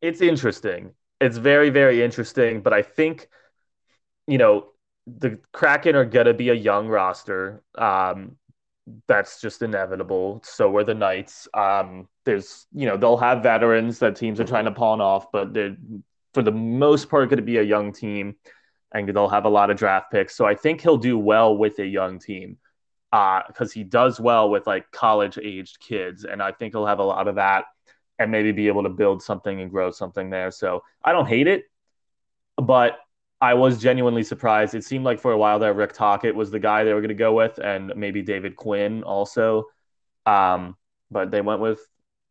it's 0.00 0.20
interesting. 0.20 0.92
It's 1.20 1.36
very, 1.36 1.70
very 1.70 2.02
interesting. 2.02 2.60
But 2.60 2.72
I 2.72 2.82
think, 2.82 3.28
you 4.26 4.38
know, 4.38 4.68
the 5.06 5.38
Kraken 5.52 5.96
are 5.96 6.04
to 6.26 6.34
be 6.34 6.50
a 6.50 6.54
young 6.54 6.88
roster. 6.88 7.62
Um, 7.76 8.36
that's 9.06 9.40
just 9.40 9.62
inevitable. 9.62 10.40
So 10.44 10.74
are 10.76 10.84
the 10.84 10.94
Knights. 10.94 11.48
Um, 11.52 12.08
there's, 12.24 12.66
you 12.72 12.86
know, 12.86 12.96
they'll 12.96 13.16
have 13.16 13.42
veterans 13.42 13.98
that 13.98 14.16
teams 14.16 14.40
are 14.40 14.44
trying 14.44 14.64
to 14.66 14.70
pawn 14.70 15.00
off, 15.00 15.30
but 15.32 15.52
they're 15.52 15.76
for 16.34 16.42
the 16.42 16.52
most 16.52 17.08
part 17.08 17.28
going 17.30 17.38
to 17.38 17.42
be 17.42 17.56
a 17.56 17.62
young 17.62 17.92
team, 17.92 18.36
and 18.92 19.08
they'll 19.08 19.28
have 19.28 19.46
a 19.46 19.50
lot 19.50 19.70
of 19.70 19.76
draft 19.76 20.10
picks. 20.10 20.36
So 20.36 20.44
I 20.46 20.54
think 20.54 20.80
he'll 20.80 20.98
do 20.98 21.18
well 21.18 21.56
with 21.56 21.78
a 21.78 21.86
young 21.86 22.18
team, 22.18 22.58
because 23.10 23.70
uh, 23.70 23.74
he 23.74 23.82
does 23.82 24.20
well 24.20 24.50
with 24.50 24.66
like 24.66 24.90
college 24.90 25.38
aged 25.38 25.80
kids, 25.80 26.24
and 26.24 26.42
I 26.42 26.52
think 26.52 26.74
he'll 26.74 26.86
have 26.86 26.98
a 26.98 27.04
lot 27.04 27.28
of 27.28 27.36
that, 27.36 27.64
and 28.18 28.30
maybe 28.30 28.52
be 28.52 28.68
able 28.68 28.82
to 28.82 28.88
build 28.88 29.22
something 29.22 29.60
and 29.60 29.70
grow 29.70 29.90
something 29.90 30.30
there. 30.30 30.50
So 30.50 30.82
I 31.04 31.12
don't 31.12 31.26
hate 31.26 31.46
it, 31.46 31.64
but 32.56 32.98
I 33.40 33.54
was 33.54 33.80
genuinely 33.80 34.24
surprised. 34.24 34.74
It 34.74 34.84
seemed 34.84 35.04
like 35.04 35.20
for 35.20 35.32
a 35.32 35.38
while 35.38 35.58
there, 35.58 35.72
Rick 35.72 35.92
Tocchet 35.92 36.34
was 36.34 36.50
the 36.50 36.58
guy 36.58 36.82
they 36.82 36.92
were 36.92 37.00
going 37.00 37.08
to 37.08 37.14
go 37.14 37.32
with, 37.32 37.58
and 37.58 37.92
maybe 37.94 38.22
David 38.22 38.56
Quinn 38.56 39.04
also. 39.04 39.66
Um, 40.26 40.76
but 41.10 41.30
they 41.30 41.40
went 41.40 41.60
with 41.60 41.80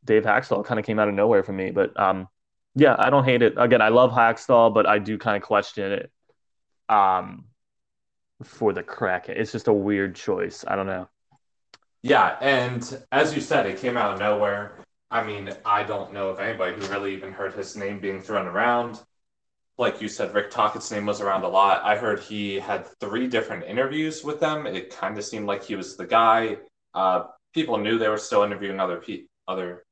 Dave 0.04 0.24
Hakstol. 0.24 0.66
Kind 0.66 0.80
of 0.80 0.86
came 0.86 1.00
out 1.00 1.08
of 1.08 1.14
nowhere 1.14 1.44
for 1.44 1.54
me, 1.54 1.72
but 1.72 1.98
um, 1.98 2.28
yeah, 2.76 2.96
I 3.00 3.10
don't 3.10 3.24
hate 3.24 3.42
it. 3.42 3.54
Again, 3.58 3.82
I 3.82 3.90
love 3.90 4.12
Hakstol, 4.12 4.74
but 4.74 4.86
I 4.86 5.00
do 5.00 5.18
kind 5.18 5.38
of 5.38 5.44
question 5.44 5.92
it. 5.92 6.12
Um, 6.90 7.46
for 8.44 8.74
the 8.74 8.84
crack, 8.84 9.30
it's 9.30 9.52
just 9.52 9.68
a 9.68 9.74
weird 9.74 10.16
choice. 10.16 10.64
I 10.68 10.76
don't 10.76 10.86
know. 10.86 11.08
Yeah, 12.04 12.38
and 12.42 13.04
as 13.12 13.34
you 13.34 13.42
said, 13.42 13.66
it 13.66 13.78
came 13.80 13.98
out 13.98 14.14
of 14.14 14.20
nowhere. 14.20 14.78
I 15.10 15.24
mean, 15.24 15.52
I 15.66 15.84
don't 15.84 16.14
know 16.14 16.30
of 16.30 16.40
anybody 16.40 16.76
who 16.76 16.92
really 16.92 17.14
even 17.14 17.32
heard 17.32 17.54
his 17.54 17.76
name 17.76 18.00
being 18.00 18.22
thrown 18.22 18.48
around 18.48 19.00
like 19.78 20.02
you 20.02 20.08
said, 20.08 20.34
Rick 20.34 20.50
Tocchet's 20.50 20.92
name 20.92 21.06
was 21.06 21.22
around 21.22 21.44
a 21.44 21.48
lot. 21.48 21.84
I 21.84 21.96
heard 21.96 22.20
he 22.20 22.56
had 22.56 22.88
three 23.00 23.28
different 23.28 23.64
interviews 23.66 24.24
with 24.24 24.40
them. 24.40 24.66
It 24.66 24.90
kind 24.90 25.18
of 25.18 25.24
seemed 25.24 25.46
like 25.46 25.64
he 25.64 25.76
was 25.76 25.96
the 25.96 26.08
guy. 26.08 26.58
Uh, 26.94 27.26
people 27.54 27.78
knew 27.78 27.98
they 27.98 28.10
were 28.10 28.18
still 28.18 28.44
interviewing 28.44 28.80
other 28.80 28.98
pe- 28.98 29.26
other 29.48 29.84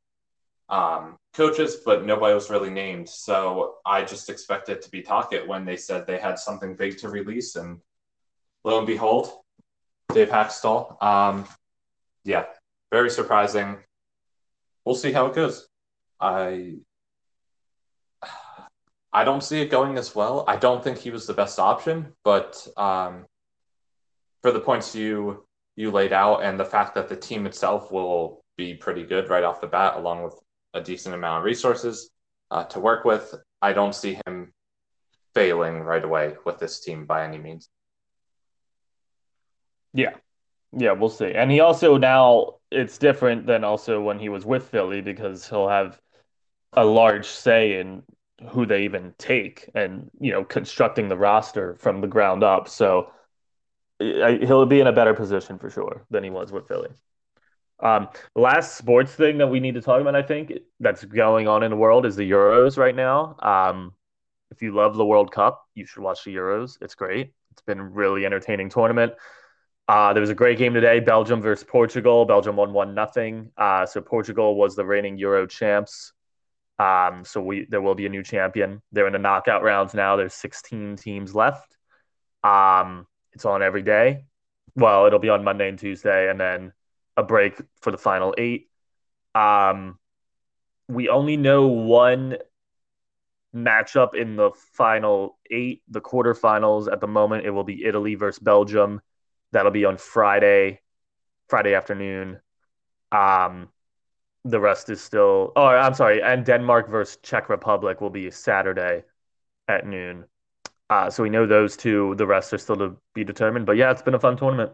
um, 0.70 1.18
coaches, 1.34 1.78
but 1.86 2.04
nobody 2.04 2.34
was 2.34 2.50
really 2.50 2.72
named. 2.72 3.08
So 3.08 3.76
I 3.86 4.04
just 4.04 4.30
expected 4.30 4.82
to 4.82 4.90
be 4.90 5.04
Tocchet 5.04 5.48
when 5.48 5.66
they 5.66 5.78
said 5.78 6.08
they 6.08 6.18
had 6.18 6.40
something 6.40 6.76
big 6.76 6.98
to 7.00 7.10
release, 7.10 7.56
and 7.56 7.80
lo 8.64 8.80
and 8.80 8.88
behold, 8.88 9.32
Dave 10.14 10.30
Hakstol. 10.30 11.02
Um, 11.04 11.46
yeah, 12.24 12.46
very 12.92 13.12
surprising. 13.12 13.78
We'll 14.86 14.96
see 14.96 15.12
how 15.12 15.26
it 15.26 15.36
goes. 15.36 15.68
I 16.20 16.76
I 19.12 19.24
don't 19.24 19.44
see 19.44 19.62
it 19.62 19.72
going 19.72 19.98
as 19.98 20.14
well. 20.14 20.46
I 20.48 20.58
don't 20.58 20.84
think 20.84 20.98
he 20.98 21.10
was 21.10 21.26
the 21.26 21.34
best 21.34 21.58
option, 21.60 22.14
but 22.24 22.68
um, 22.78 23.26
for 24.42 24.52
the 24.52 24.60
points 24.60 24.96
you 24.96 25.46
you 25.76 25.92
laid 25.92 26.14
out 26.14 26.44
and 26.44 26.60
the 26.60 26.66
fact 26.66 26.96
that 26.96 27.10
the 27.10 27.16
team 27.16 27.46
itself 27.46 27.92
will 27.92 28.44
be 28.58 28.74
pretty 28.74 29.04
good 29.04 29.30
right 29.30 29.44
off 29.44 29.62
the 29.62 29.68
bat, 29.68 29.98
along 29.98 30.24
with 30.24 30.36
a 30.74 30.82
decent 30.82 31.16
amount 31.16 31.40
of 31.40 31.46
resources 31.46 32.10
uh, 32.52 32.64
to 32.66 32.80
work 32.80 33.06
with, 33.06 33.34
I 33.62 33.74
don't 33.74 33.96
see 33.96 34.20
him 34.26 34.54
failing 35.34 35.80
right 35.80 36.04
away 36.04 36.36
with 36.46 36.60
this 36.60 36.80
team 36.80 37.06
by 37.06 37.26
any 37.26 37.38
means. 37.38 37.70
Yeah. 39.94 40.14
Yeah, 40.78 40.92
we'll 40.92 41.10
see. 41.10 41.34
And 41.34 41.50
he 41.52 41.62
also 41.62 41.98
now 41.98 42.56
it's 42.76 42.98
different 42.98 43.46
than 43.46 43.64
also 43.64 44.02
when 44.02 44.20
he 44.20 44.30
was 44.30 44.46
with 44.46 44.70
Philly 44.70 45.02
because 45.02 45.48
he'll 45.48 45.70
have 45.70 46.00
a 46.74 46.86
large 46.86 47.26
say 47.26 47.80
in 47.80 48.04
who 48.50 48.66
they 48.66 48.84
even 48.84 49.14
take 49.18 49.70
and 49.76 50.12
you 50.20 50.32
know 50.32 50.44
constructing 50.44 51.08
the 51.08 51.18
roster 51.18 51.76
from 51.76 52.02
the 52.02 52.08
ground 52.08 52.44
up 52.44 52.68
so 52.68 53.10
he'll 54.00 54.66
be 54.66 54.82
in 54.82 54.88
a 54.88 54.94
better 54.94 55.14
position 55.14 55.58
for 55.58 55.70
sure 55.70 56.06
than 56.10 56.24
he 56.24 56.30
was 56.30 56.52
with 56.52 56.68
Philly. 56.68 56.90
Um, 57.80 58.08
last 58.36 58.78
sports 58.78 59.14
thing 59.14 59.38
that 59.38 59.48
we 59.48 59.60
need 59.60 59.76
to 59.76 59.82
talk 59.82 60.02
about, 60.02 60.16
I 60.16 60.22
think, 60.22 60.54
that's 60.80 61.04
going 61.04 61.48
on 61.48 61.64
in 61.64 61.72
the 61.72 61.78
world 61.78 62.06
is 62.06 62.16
the 62.16 62.30
Euros 62.30 62.78
right 62.78 62.96
now. 62.96 63.36
Um, 63.40 63.94
if 64.52 64.62
you 64.62 64.74
love 64.74 64.96
the 64.96 65.06
World 65.06 65.32
Cup, 65.32 65.66
you 65.76 65.86
should 65.86 66.02
watch 66.02 66.24
the 66.24 66.36
Euros. 66.36 66.78
It's 66.82 66.96
great. 66.96 67.34
It's 67.52 67.62
been 67.62 67.80
a 67.80 67.84
really 67.84 68.26
entertaining 68.26 68.70
tournament. 68.70 69.14
Uh, 69.88 70.14
there 70.14 70.22
was 70.22 70.32
a 70.32 70.36
great 70.36 70.58
game 70.58 70.74
today, 70.74 71.00
Belgium 71.00 71.42
versus 71.42 71.64
Portugal. 71.64 72.26
Belgium 72.26 72.56
won 72.56 72.74
one 72.74 72.96
nothing. 72.96 73.52
Uh, 73.58 73.86
so 73.86 74.02
Portugal 74.02 74.56
was 74.56 74.76
the 74.76 74.86
reigning 74.86 75.18
Euro 75.20 75.46
champs. 75.46 76.12
Um, 76.80 77.24
so 77.24 77.42
we 77.42 77.66
there 77.70 77.82
will 77.82 77.96
be 77.96 78.06
a 78.06 78.10
new 78.10 78.24
champion. 78.24 78.82
They're 78.92 79.08
in 79.08 79.14
the 79.14 79.20
knockout 79.20 79.64
rounds 79.64 79.94
now. 79.94 80.16
There's 80.16 80.34
16 80.34 80.98
teams 80.98 81.36
left. 81.36 81.78
Um, 82.44 83.08
it's 83.32 83.46
on 83.46 83.62
every 83.62 83.84
day. 83.84 84.26
Well, 84.76 85.06
it'll 85.06 85.20
be 85.20 85.30
on 85.30 85.44
Monday 85.44 85.70
and 85.70 85.80
Tuesday, 85.80 86.30
and 86.30 86.40
then 86.40 86.74
a 87.16 87.24
break 87.24 87.62
for 87.82 87.92
the 87.92 87.98
final 87.98 88.34
eight. 88.38 88.70
Um, 89.34 90.00
we 90.88 91.10
only 91.10 91.38
know 91.38 91.68
one 91.68 92.38
matchup 93.56 94.16
in 94.16 94.36
the 94.36 94.52
final 94.74 95.38
eight, 95.50 95.82
the 95.88 96.02
quarterfinals. 96.02 96.92
At 96.92 97.02
the 97.02 97.08
moment, 97.08 97.46
it 97.46 97.52
will 97.52 97.64
be 97.64 97.86
Italy 97.86 98.16
versus 98.16 98.40
Belgium. 98.40 99.02
That'll 99.56 99.72
be 99.72 99.86
on 99.86 99.96
Friday, 99.96 100.82
Friday 101.48 101.76
afternoon. 101.76 102.42
Um, 103.14 103.70
the 104.44 104.60
rest 104.60 104.90
is 104.90 105.02
still. 105.02 105.54
Oh, 105.56 105.66
I'm 105.66 105.94
sorry. 105.94 106.22
And 106.22 106.46
Denmark 106.46 106.90
versus 106.90 107.18
Czech 107.24 107.48
Republic 107.48 108.02
will 108.02 108.10
be 108.10 108.30
Saturday 108.32 109.06
at 109.70 109.88
noon. 109.88 110.26
Uh, 110.90 111.10
so 111.10 111.24
we 111.24 111.30
know 111.30 111.46
those 111.46 111.78
two. 111.78 112.16
The 112.18 112.28
rest 112.28 112.54
are 112.54 112.58
still 112.58 112.76
to 112.76 112.98
be 113.14 113.24
determined. 113.24 113.66
But 113.66 113.78
yeah, 113.78 113.92
it's 113.92 114.02
been 114.02 114.14
a 114.14 114.20
fun 114.20 114.36
tournament. 114.36 114.74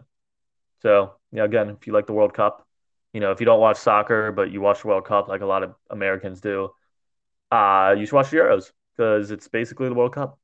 So 0.81 1.13
yeah, 1.31 1.43
again, 1.43 1.69
if 1.69 1.85
you 1.85 1.93
like 1.93 2.07
the 2.07 2.13
World 2.13 2.33
Cup, 2.33 2.65
you 3.13 3.19
know, 3.19 3.29
if 3.29 3.39
you 3.39 3.45
don't 3.45 3.59
watch 3.59 3.77
soccer 3.77 4.31
but 4.31 4.49
you 4.49 4.61
watch 4.61 4.81
the 4.81 4.87
World 4.87 5.05
Cup 5.05 5.27
like 5.27 5.41
a 5.41 5.45
lot 5.45 5.61
of 5.61 5.75
Americans 5.91 6.41
do, 6.41 6.71
uh, 7.51 7.93
you 7.95 8.07
should 8.07 8.15
watch 8.15 8.31
the 8.31 8.37
Euros 8.37 8.71
because 8.97 9.29
it's 9.29 9.47
basically 9.47 9.89
the 9.89 9.95
World 9.95 10.15
Cup. 10.15 10.39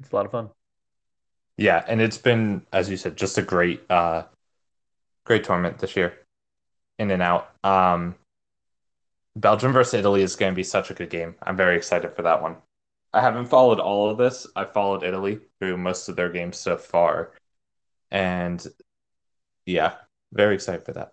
It's 0.00 0.10
a 0.12 0.16
lot 0.16 0.24
of 0.24 0.32
fun. 0.32 0.48
Yeah, 1.56 1.84
and 1.88 2.00
it's 2.00 2.18
been, 2.18 2.66
as 2.72 2.90
you 2.90 2.96
said, 2.96 3.16
just 3.16 3.38
a 3.38 3.42
great, 3.42 3.82
uh, 3.90 4.24
great 5.24 5.44
tournament 5.44 5.78
this 5.78 5.96
year, 5.96 6.18
in 6.98 7.10
and 7.10 7.22
out. 7.22 7.50
Um, 7.64 8.14
Belgium 9.36 9.72
versus 9.72 9.94
Italy 9.94 10.22
is 10.22 10.36
going 10.36 10.52
to 10.52 10.56
be 10.56 10.62
such 10.62 10.90
a 10.90 10.94
good 10.94 11.10
game. 11.10 11.34
I'm 11.42 11.56
very 11.56 11.76
excited 11.76 12.14
for 12.14 12.22
that 12.22 12.42
one. 12.42 12.56
I 13.12 13.20
haven't 13.20 13.46
followed 13.46 13.80
all 13.80 14.10
of 14.10 14.18
this. 14.18 14.46
I 14.54 14.64
followed 14.64 15.02
Italy 15.02 15.40
through 15.58 15.78
most 15.78 16.08
of 16.08 16.16
their 16.16 16.28
games 16.28 16.58
so 16.58 16.76
far. 16.76 17.32
And 18.10 18.64
yeah, 19.64 19.94
very 20.32 20.54
excited 20.54 20.84
for 20.84 20.92
that. 20.92 21.12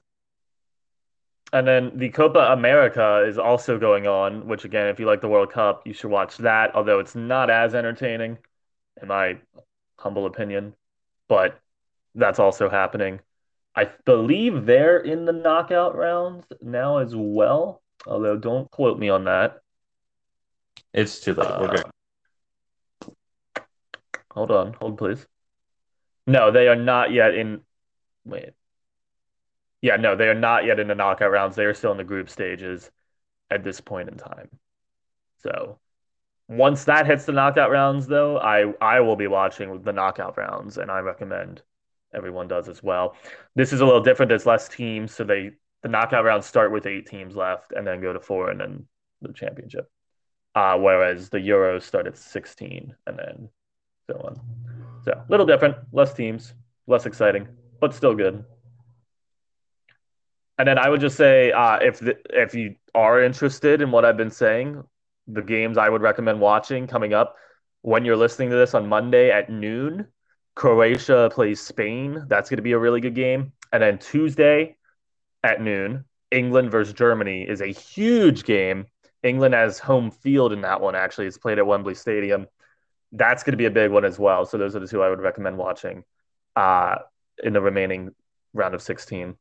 And 1.53 1.67
then 1.67 1.91
the 1.95 2.09
Copa 2.09 2.51
America 2.51 3.23
is 3.27 3.37
also 3.37 3.77
going 3.77 4.07
on, 4.07 4.47
which 4.47 4.65
again, 4.65 4.87
if 4.87 4.99
you 4.99 5.05
like 5.05 5.21
the 5.21 5.29
World 5.29 5.51
Cup, 5.51 5.85
you 5.85 5.93
should 5.93 6.09
watch 6.09 6.37
that, 6.37 6.75
although 6.75 6.99
it's 6.99 7.15
not 7.15 7.49
as 7.49 7.75
entertaining, 7.75 8.39
in 9.01 9.07
my 9.07 9.37
humble 10.03 10.25
opinion. 10.25 10.75
But 11.29 11.59
that's 12.13 12.39
also 12.39 12.69
happening. 12.69 13.21
I 13.75 13.89
believe 14.05 14.65
they're 14.65 14.99
in 14.99 15.25
the 15.25 15.31
knockout 15.31 15.95
rounds 15.95 16.45
now 16.61 16.97
as 16.97 17.15
well, 17.15 17.81
although 18.05 18.37
don't 18.37 18.69
quote 18.69 18.99
me 18.99 19.09
on 19.09 19.23
that. 19.23 19.61
It's 20.93 21.19
too 21.21 21.33
late. 21.33 21.59
We're 21.59 21.69
good. 21.69 21.85
Uh, 23.05 23.61
hold 24.31 24.51
on, 24.51 24.73
hold 24.73 24.97
please. 24.97 25.25
No, 26.27 26.51
they 26.51 26.67
are 26.67 26.75
not 26.75 27.11
yet 27.11 27.33
in. 27.33 27.61
Wait. 28.25 28.51
Yeah, 29.81 29.95
no, 29.97 30.15
they 30.15 30.29
are 30.29 30.35
not 30.35 30.65
yet 30.65 30.79
in 30.79 30.87
the 30.87 30.95
knockout 30.95 31.31
rounds. 31.31 31.55
They 31.55 31.65
are 31.65 31.73
still 31.73 31.91
in 31.91 31.97
the 31.97 32.03
group 32.03 32.29
stages 32.29 32.91
at 33.49 33.63
this 33.63 33.81
point 33.81 34.07
in 34.07 34.17
time. 34.17 34.49
So 35.41 35.79
once 36.57 36.85
that 36.85 37.05
hits 37.05 37.25
the 37.25 37.31
knockout 37.31 37.71
rounds, 37.71 38.07
though, 38.07 38.37
I 38.37 38.73
I 38.81 38.99
will 38.99 39.15
be 39.15 39.27
watching 39.27 39.81
the 39.81 39.93
knockout 39.93 40.37
rounds, 40.37 40.77
and 40.77 40.89
I 40.91 40.99
recommend 40.99 41.61
everyone 42.13 42.47
does 42.47 42.69
as 42.69 42.83
well. 42.83 43.15
This 43.55 43.73
is 43.73 43.81
a 43.81 43.85
little 43.85 44.01
different. 44.01 44.29
There's 44.29 44.45
less 44.45 44.67
teams, 44.67 45.13
so 45.13 45.23
they 45.23 45.51
the 45.81 45.89
knockout 45.89 46.23
rounds 46.23 46.45
start 46.45 46.71
with 46.71 46.85
eight 46.85 47.07
teams 47.07 47.35
left, 47.35 47.71
and 47.71 47.85
then 47.85 48.01
go 48.01 48.13
to 48.13 48.19
four, 48.19 48.49
and 48.49 48.59
then 48.59 48.85
the 49.21 49.33
championship. 49.33 49.89
Uh, 50.55 50.77
whereas 50.77 51.29
the 51.29 51.39
Euros 51.39 51.81
start 51.81 52.05
at 52.05 52.15
16, 52.15 52.95
and 53.07 53.17
then 53.17 53.49
so 54.05 54.21
on. 54.23 54.39
So 55.03 55.11
a 55.11 55.25
little 55.27 55.47
different, 55.47 55.77
less 55.91 56.13
teams, 56.13 56.53
less 56.85 57.07
exciting, 57.07 57.47
but 57.79 57.93
still 57.95 58.13
good. 58.13 58.45
And 60.59 60.67
then 60.67 60.77
I 60.77 60.89
would 60.89 61.01
just 61.01 61.17
say, 61.17 61.51
uh, 61.51 61.77
if 61.81 61.99
the, 61.99 62.17
if 62.29 62.53
you 62.53 62.75
are 62.93 63.23
interested 63.23 63.81
in 63.81 63.89
what 63.89 64.05
I've 64.05 64.17
been 64.17 64.29
saying, 64.29 64.83
the 65.27 65.41
games 65.41 65.77
I 65.77 65.89
would 65.89 66.01
recommend 66.01 66.39
watching 66.39 66.87
coming 66.87 67.13
up 67.13 67.35
when 67.81 68.05
you're 68.05 68.17
listening 68.17 68.49
to 68.49 68.55
this 68.55 68.73
on 68.73 68.87
Monday 68.87 69.31
at 69.31 69.49
noon. 69.49 70.07
Croatia 70.55 71.29
plays 71.33 71.59
Spain. 71.61 72.25
That's 72.27 72.49
going 72.49 72.57
to 72.57 72.63
be 72.63 72.73
a 72.73 72.79
really 72.79 73.01
good 73.01 73.15
game. 73.15 73.53
And 73.71 73.81
then 73.81 73.97
Tuesday 73.97 74.77
at 75.43 75.61
noon, 75.61 76.05
England 76.31 76.71
versus 76.71 76.93
Germany 76.93 77.43
is 77.43 77.61
a 77.61 77.67
huge 77.67 78.43
game. 78.43 78.85
England 79.23 79.53
has 79.53 79.79
home 79.79 80.11
field 80.11 80.53
in 80.53 80.61
that 80.61 80.81
one, 80.81 80.95
actually. 80.95 81.27
It's 81.27 81.37
played 81.37 81.57
at 81.57 81.65
Wembley 81.65 81.95
Stadium. 81.95 82.47
That's 83.11 83.43
going 83.43 83.53
to 83.53 83.57
be 83.57 83.65
a 83.65 83.71
big 83.71 83.91
one 83.91 84.05
as 84.05 84.19
well. 84.19 84.45
So 84.45 84.57
those 84.57 84.75
are 84.75 84.79
the 84.79 84.87
two 84.87 85.01
I 85.01 85.09
would 85.09 85.21
recommend 85.21 85.57
watching 85.57 86.03
uh, 86.55 86.97
in 87.43 87.53
the 87.53 87.61
remaining 87.61 88.13
round 88.53 88.75
of 88.75 88.81
16. 88.81 89.35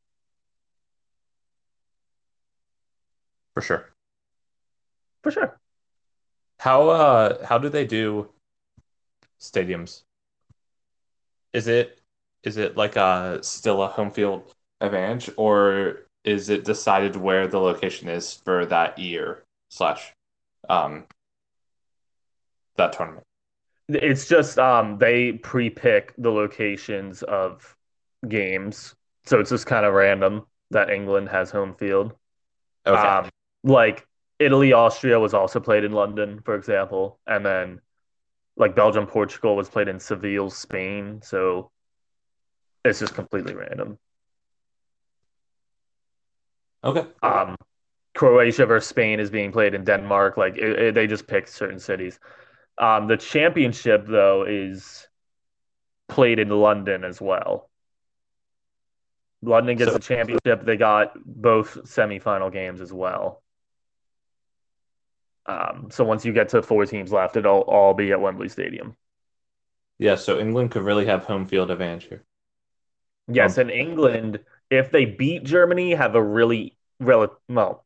For 3.53 3.61
sure. 3.61 3.93
For 5.21 5.31
sure. 5.31 5.59
How 6.59 6.89
uh 6.89 7.45
how 7.45 7.57
do 7.57 7.69
they 7.69 7.85
do 7.85 8.29
stadiums? 9.39 10.03
Is 11.53 11.67
it 11.67 11.99
is 12.43 12.57
it 12.57 12.77
like 12.77 12.95
a 12.95 13.39
still 13.41 13.83
a 13.83 13.87
home 13.87 14.11
field 14.11 14.53
advantage 14.81 15.29
or 15.37 16.07
is 16.23 16.49
it 16.49 16.63
decided 16.63 17.15
where 17.15 17.47
the 17.47 17.59
location 17.59 18.09
is 18.09 18.33
for 18.33 18.65
that 18.65 18.97
year 18.97 19.43
slash 19.69 20.13
um 20.69 21.05
that 22.77 22.93
tournament? 22.93 23.25
It's 23.89 24.27
just 24.27 24.57
um 24.57 24.97
they 24.97 25.33
pre-pick 25.33 26.13
the 26.17 26.31
locations 26.31 27.23
of 27.23 27.75
games. 28.27 28.95
So 29.25 29.39
it's 29.39 29.49
just 29.49 29.65
kind 29.65 29.85
of 29.85 29.93
random 29.93 30.45
that 30.71 30.89
England 30.89 31.29
has 31.29 31.51
home 31.51 31.75
field. 31.75 32.13
Okay. 32.85 32.99
Um, 32.99 33.29
like 33.63 34.05
Italy, 34.45 34.73
Austria 34.73 35.19
was 35.19 35.33
also 35.33 35.59
played 35.59 35.83
in 35.83 35.91
London, 35.91 36.41
for 36.43 36.55
example, 36.55 37.19
and 37.27 37.45
then 37.45 37.81
like 38.55 38.75
Belgium, 38.75 39.07
Portugal 39.07 39.55
was 39.55 39.69
played 39.69 39.87
in 39.87 39.99
Seville, 39.99 40.49
Spain. 40.49 41.21
So 41.23 41.71
it's 42.85 42.99
just 42.99 43.15
completely 43.15 43.55
random. 43.55 43.97
Okay. 46.83 47.05
Um, 47.21 47.55
Croatia 48.15 48.65
versus 48.65 48.89
Spain 48.89 49.19
is 49.19 49.29
being 49.29 49.51
played 49.51 49.73
in 49.73 49.83
Denmark. 49.83 50.37
Like 50.37 50.57
it, 50.57 50.79
it, 50.79 50.95
they 50.95 51.07
just 51.07 51.27
picked 51.27 51.49
certain 51.49 51.79
cities. 51.79 52.19
Um, 52.77 53.07
the 53.07 53.17
championship 53.17 54.05
though 54.07 54.45
is 54.47 55.07
played 56.07 56.39
in 56.39 56.49
London 56.49 57.03
as 57.03 57.21
well. 57.21 57.69
London 59.41 59.77
gets 59.77 59.91
so, 59.91 59.97
the 59.97 60.03
championship. 60.03 60.65
They 60.65 60.77
got 60.77 61.13
both 61.25 61.75
semifinal 61.83 62.51
games 62.51 62.81
as 62.81 62.93
well. 62.93 63.42
Um, 65.45 65.89
so 65.91 66.03
once 66.03 66.23
you 66.25 66.33
get 66.33 66.49
to 66.49 66.61
four 66.61 66.85
teams 66.85 67.11
left, 67.11 67.35
it'll 67.35 67.61
all 67.61 67.93
be 67.93 68.11
at 68.11 68.21
Wembley 68.21 68.49
Stadium. 68.49 68.95
Yeah, 69.99 70.15
so 70.15 70.39
England 70.39 70.71
could 70.71 70.83
really 70.83 71.05
have 71.05 71.25
home 71.25 71.47
field 71.47 71.71
advantage 71.71 72.05
here. 72.05 72.23
Yes, 73.27 73.57
um, 73.57 73.63
and 73.63 73.71
England, 73.71 74.39
if 74.69 74.91
they 74.91 75.05
beat 75.05 75.43
Germany, 75.43 75.93
have 75.93 76.15
a 76.15 76.23
really 76.23 76.75
rel- 76.99 77.39
well, 77.47 77.85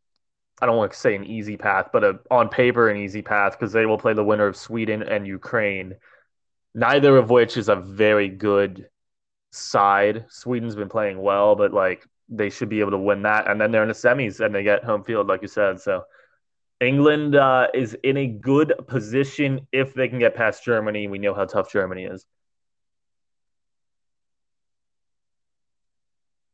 I 0.62 0.66
don't 0.66 0.78
want 0.78 0.92
to 0.92 0.98
say 0.98 1.16
an 1.16 1.26
easy 1.26 1.58
path, 1.58 1.90
but 1.94 2.04
a 2.04 2.20
on 2.32 2.50
paper 2.50 2.90
an 2.90 2.98
easy 2.98 3.22
path 3.22 3.54
because 3.54 3.74
they 3.74 3.86
will 3.86 3.98
play 3.98 4.14
the 4.14 4.24
winner 4.24 4.48
of 4.48 4.56
Sweden 4.56 5.04
and 5.04 5.28
Ukraine. 5.28 5.96
Neither 6.74 7.18
of 7.18 7.30
which 7.30 7.58
is 7.58 7.70
a 7.70 7.76
very 7.76 8.30
good 8.30 8.90
side. 9.52 10.26
Sweden's 10.30 10.76
been 10.76 10.90
playing 10.90 11.22
well, 11.22 11.56
but 11.56 11.74
like 11.74 12.06
they 12.30 12.50
should 12.50 12.70
be 12.70 12.80
able 12.80 12.92
to 12.92 12.98
win 12.98 13.24
that, 13.24 13.50
and 13.50 13.60
then 13.62 13.72
they're 13.72 13.84
in 13.84 13.90
the 13.90 13.94
semis 13.94 14.44
and 14.44 14.54
they 14.54 14.64
get 14.64 14.84
home 14.84 15.04
field, 15.04 15.28
like 15.28 15.42
you 15.42 15.48
said. 15.48 15.80
So 15.80 16.04
England 16.80 17.36
uh, 17.36 17.68
is 17.74 17.96
in 18.04 18.18
a 18.18 18.28
good 18.28 18.74
position 18.88 19.68
if 19.72 19.94
they 19.94 20.08
can 20.08 20.20
get 20.20 20.36
past 20.36 20.64
Germany. 20.64 21.08
We 21.08 21.18
know 21.18 21.34
how 21.34 21.46
tough 21.46 21.72
Germany 21.72 22.06
is. 22.06 22.26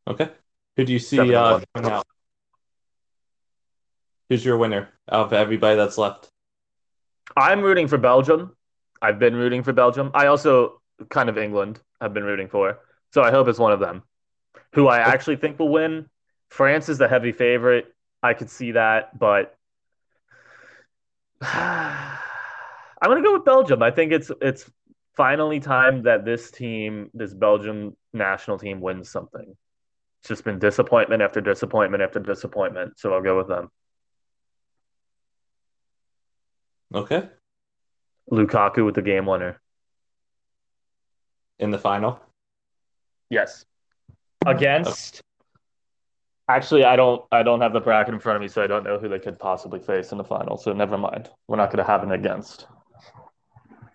Okay. 0.07 0.29
Who 0.77 0.85
do 0.85 0.93
you 0.93 0.99
see 0.99 1.33
uh, 1.33 1.59
coming 1.75 1.91
out? 1.91 2.05
Who's 4.29 4.43
your 4.43 4.57
winner 4.57 4.89
of 5.07 5.33
everybody 5.33 5.75
that's 5.75 5.97
left? 5.97 6.29
I'm 7.37 7.61
rooting 7.61 7.87
for 7.87 7.97
Belgium. 7.97 8.55
I've 9.01 9.19
been 9.19 9.35
rooting 9.35 9.63
for 9.63 9.73
Belgium. 9.73 10.11
I 10.13 10.27
also 10.27 10.81
kind 11.09 11.29
of 11.29 11.37
England 11.37 11.79
have 12.01 12.13
been 12.13 12.23
rooting 12.23 12.47
for. 12.47 12.79
So 13.11 13.21
I 13.21 13.31
hope 13.31 13.47
it's 13.47 13.59
one 13.59 13.73
of 13.73 13.79
them. 13.79 14.03
Who 14.73 14.87
I 14.87 14.99
actually 14.99 15.35
think 15.35 15.59
will 15.59 15.69
win. 15.69 16.09
France 16.49 16.89
is 16.89 16.97
the 16.97 17.07
heavy 17.07 17.31
favorite. 17.31 17.93
I 18.21 18.33
could 18.33 18.49
see 18.49 18.71
that, 18.71 19.17
but 19.17 19.57
I'm 23.03 23.09
gonna 23.09 23.21
go 23.21 23.33
with 23.33 23.45
Belgium. 23.45 23.83
I 23.83 23.91
think 23.91 24.11
it's 24.11 24.31
it's 24.41 24.69
finally 25.15 25.59
time 25.59 26.03
that 26.03 26.25
this 26.25 26.51
team, 26.51 27.09
this 27.13 27.33
Belgium 27.33 27.95
national 28.13 28.57
team, 28.57 28.79
wins 28.81 29.09
something. 29.09 29.55
It's 30.21 30.29
just 30.29 30.45
been 30.45 30.59
disappointment 30.59 31.21
after 31.21 31.41
disappointment 31.41 32.01
after 32.01 32.19
disappointment. 32.19 32.97
So 32.97 33.13
I'll 33.13 33.21
go 33.21 33.37
with 33.37 33.49
them. 33.49 33.69
Okay. 36.93 37.27
Lukaku 38.31 38.85
with 38.85 38.95
the 38.95 39.01
game 39.01 39.25
winner. 39.25 39.59
In 41.59 41.71
the 41.71 41.77
final? 41.77 42.21
Yes. 43.29 43.65
Against 44.45 45.21
Actually, 46.49 46.83
I 46.83 46.95
don't. 46.97 47.23
I 47.31 47.41
don't 47.41 47.61
have 47.61 47.71
the 47.71 47.79
bracket 47.79 48.13
in 48.13 48.19
front 48.19 48.35
of 48.35 48.41
me, 48.41 48.49
so 48.49 48.61
I 48.61 48.67
don't 48.67 48.83
know 48.83 48.99
who 48.99 49.07
they 49.07 49.19
could 49.19 49.39
possibly 49.39 49.79
face 49.79 50.11
in 50.11 50.17
the 50.17 50.23
final. 50.25 50.57
So 50.57 50.73
never 50.73 50.97
mind. 50.97 51.29
We're 51.47 51.57
not 51.57 51.67
going 51.67 51.77
to 51.77 51.89
have 51.89 52.03
an 52.03 52.11
against. 52.11 52.67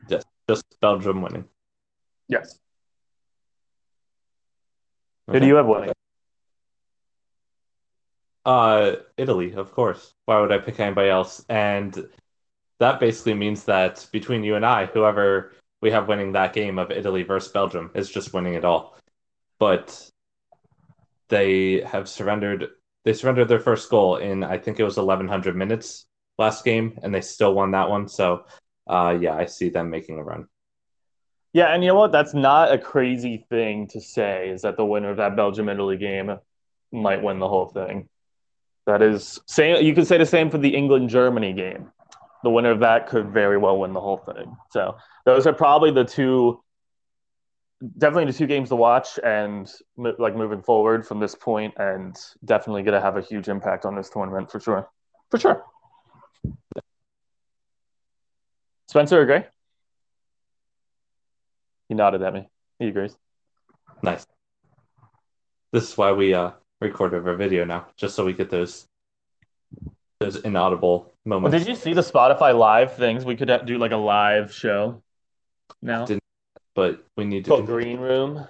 Yes, 0.08 0.24
just 0.48 0.64
Belgium 0.80 1.20
winning. 1.20 1.44
Yes. 2.26 2.58
Okay. 5.28 5.36
Who 5.36 5.40
do 5.40 5.46
you 5.46 5.56
have 5.56 5.66
winning? 5.66 5.92
Uh, 8.46 8.96
Italy, 9.18 9.52
of 9.52 9.72
course. 9.72 10.14
Why 10.24 10.40
would 10.40 10.50
I 10.50 10.56
pick 10.56 10.80
anybody 10.80 11.10
else? 11.10 11.44
And 11.50 12.08
that 12.78 12.98
basically 12.98 13.34
means 13.34 13.64
that 13.64 14.06
between 14.10 14.42
you 14.42 14.54
and 14.54 14.64
I, 14.64 14.86
whoever 14.86 15.52
we 15.82 15.90
have 15.90 16.08
winning 16.08 16.32
that 16.32 16.54
game 16.54 16.78
of 16.78 16.90
Italy 16.90 17.24
versus 17.24 17.52
Belgium 17.52 17.90
is 17.94 18.08
just 18.08 18.32
winning 18.32 18.54
it 18.54 18.64
all. 18.64 18.96
But 19.58 20.10
they 21.28 21.82
have 21.82 22.08
surrendered. 22.08 22.68
They 23.04 23.12
surrendered 23.12 23.48
their 23.48 23.60
first 23.60 23.88
goal 23.90 24.16
in 24.16 24.44
I 24.44 24.58
think 24.58 24.78
it 24.80 24.84
was 24.84 24.96
1100 24.96 25.56
minutes 25.56 26.06
last 26.38 26.64
game, 26.64 26.98
and 27.02 27.14
they 27.14 27.20
still 27.20 27.54
won 27.54 27.70
that 27.72 27.88
one. 27.90 28.08
So, 28.08 28.44
uh, 28.88 29.16
yeah, 29.20 29.34
I 29.34 29.46
see 29.46 29.70
them 29.70 29.90
making 29.90 30.18
a 30.18 30.22
run. 30.24 30.46
Yeah, 31.52 31.72
and 31.74 31.82
you 31.82 31.88
know 31.88 31.94
what? 31.94 32.12
That's 32.12 32.34
not 32.34 32.72
a 32.72 32.78
crazy 32.78 33.46
thing 33.48 33.88
to 33.88 34.00
say. 34.00 34.50
Is 34.50 34.62
that 34.62 34.76
the 34.76 34.84
winner 34.84 35.10
of 35.10 35.16
that 35.16 35.36
Belgium 35.36 35.68
Italy 35.68 35.96
game 35.96 36.36
might 36.92 37.22
win 37.22 37.38
the 37.38 37.48
whole 37.48 37.66
thing? 37.66 38.08
That 38.86 39.02
is 39.02 39.40
same. 39.46 39.82
You 39.84 39.94
could 39.94 40.06
say 40.06 40.18
the 40.18 40.26
same 40.26 40.50
for 40.50 40.58
the 40.58 40.74
England 40.74 41.08
Germany 41.10 41.52
game. 41.52 41.90
the 42.44 42.50
winner 42.50 42.70
of 42.70 42.80
that 42.80 43.08
could 43.08 43.30
very 43.32 43.58
well 43.58 43.78
win 43.78 43.92
the 43.92 44.00
whole 44.00 44.18
thing. 44.18 44.56
So 44.70 44.96
those 45.24 45.46
are 45.46 45.52
probably 45.52 45.90
the 45.90 46.04
two, 46.04 46.62
definitely 47.96 48.30
the 48.30 48.36
two 48.36 48.46
games 48.46 48.68
to 48.70 48.76
watch, 48.76 49.18
and 49.22 49.70
like 49.96 50.36
moving 50.36 50.62
forward 50.62 51.06
from 51.06 51.20
this 51.20 51.34
point, 51.34 51.74
and 51.76 52.16
definitely 52.44 52.82
going 52.82 52.94
to 52.94 53.00
have 53.00 53.16
a 53.16 53.22
huge 53.22 53.48
impact 53.48 53.84
on 53.84 53.94
this 53.94 54.10
tournament 54.10 54.50
for 54.50 54.60
sure. 54.60 54.88
For 55.30 55.38
sure. 55.38 55.64
Spencer, 58.88 59.20
agree? 59.20 59.44
He 61.88 61.94
nodded 61.94 62.22
at 62.22 62.32
me. 62.34 62.48
He 62.78 62.88
agrees. 62.88 63.16
Nice. 64.02 64.26
This 65.72 65.90
is 65.90 65.98
why 65.98 66.12
we 66.12 66.34
uh 66.34 66.52
record 66.80 67.12
over 67.12 67.34
video 67.34 67.64
now, 67.64 67.86
just 67.96 68.14
so 68.14 68.24
we 68.24 68.32
get 68.32 68.50
those 68.50 68.86
those 70.20 70.36
inaudible 70.36 71.12
moments. 71.24 71.52
Well, 71.52 71.58
did 71.58 71.68
you 71.68 71.74
see 71.74 71.92
the 71.92 72.00
Spotify 72.00 72.58
live 72.58 72.94
things? 72.96 73.24
We 73.24 73.36
could 73.36 73.50
do 73.66 73.78
like 73.78 73.92
a 73.92 73.96
live 73.96 74.52
show 74.52 75.02
now. 75.82 76.06
Didn't, 76.06 76.22
but 76.78 77.04
we 77.16 77.24
need 77.24 77.44
to 77.44 77.48
Called 77.50 77.66
Green 77.66 77.98
Room. 77.98 78.46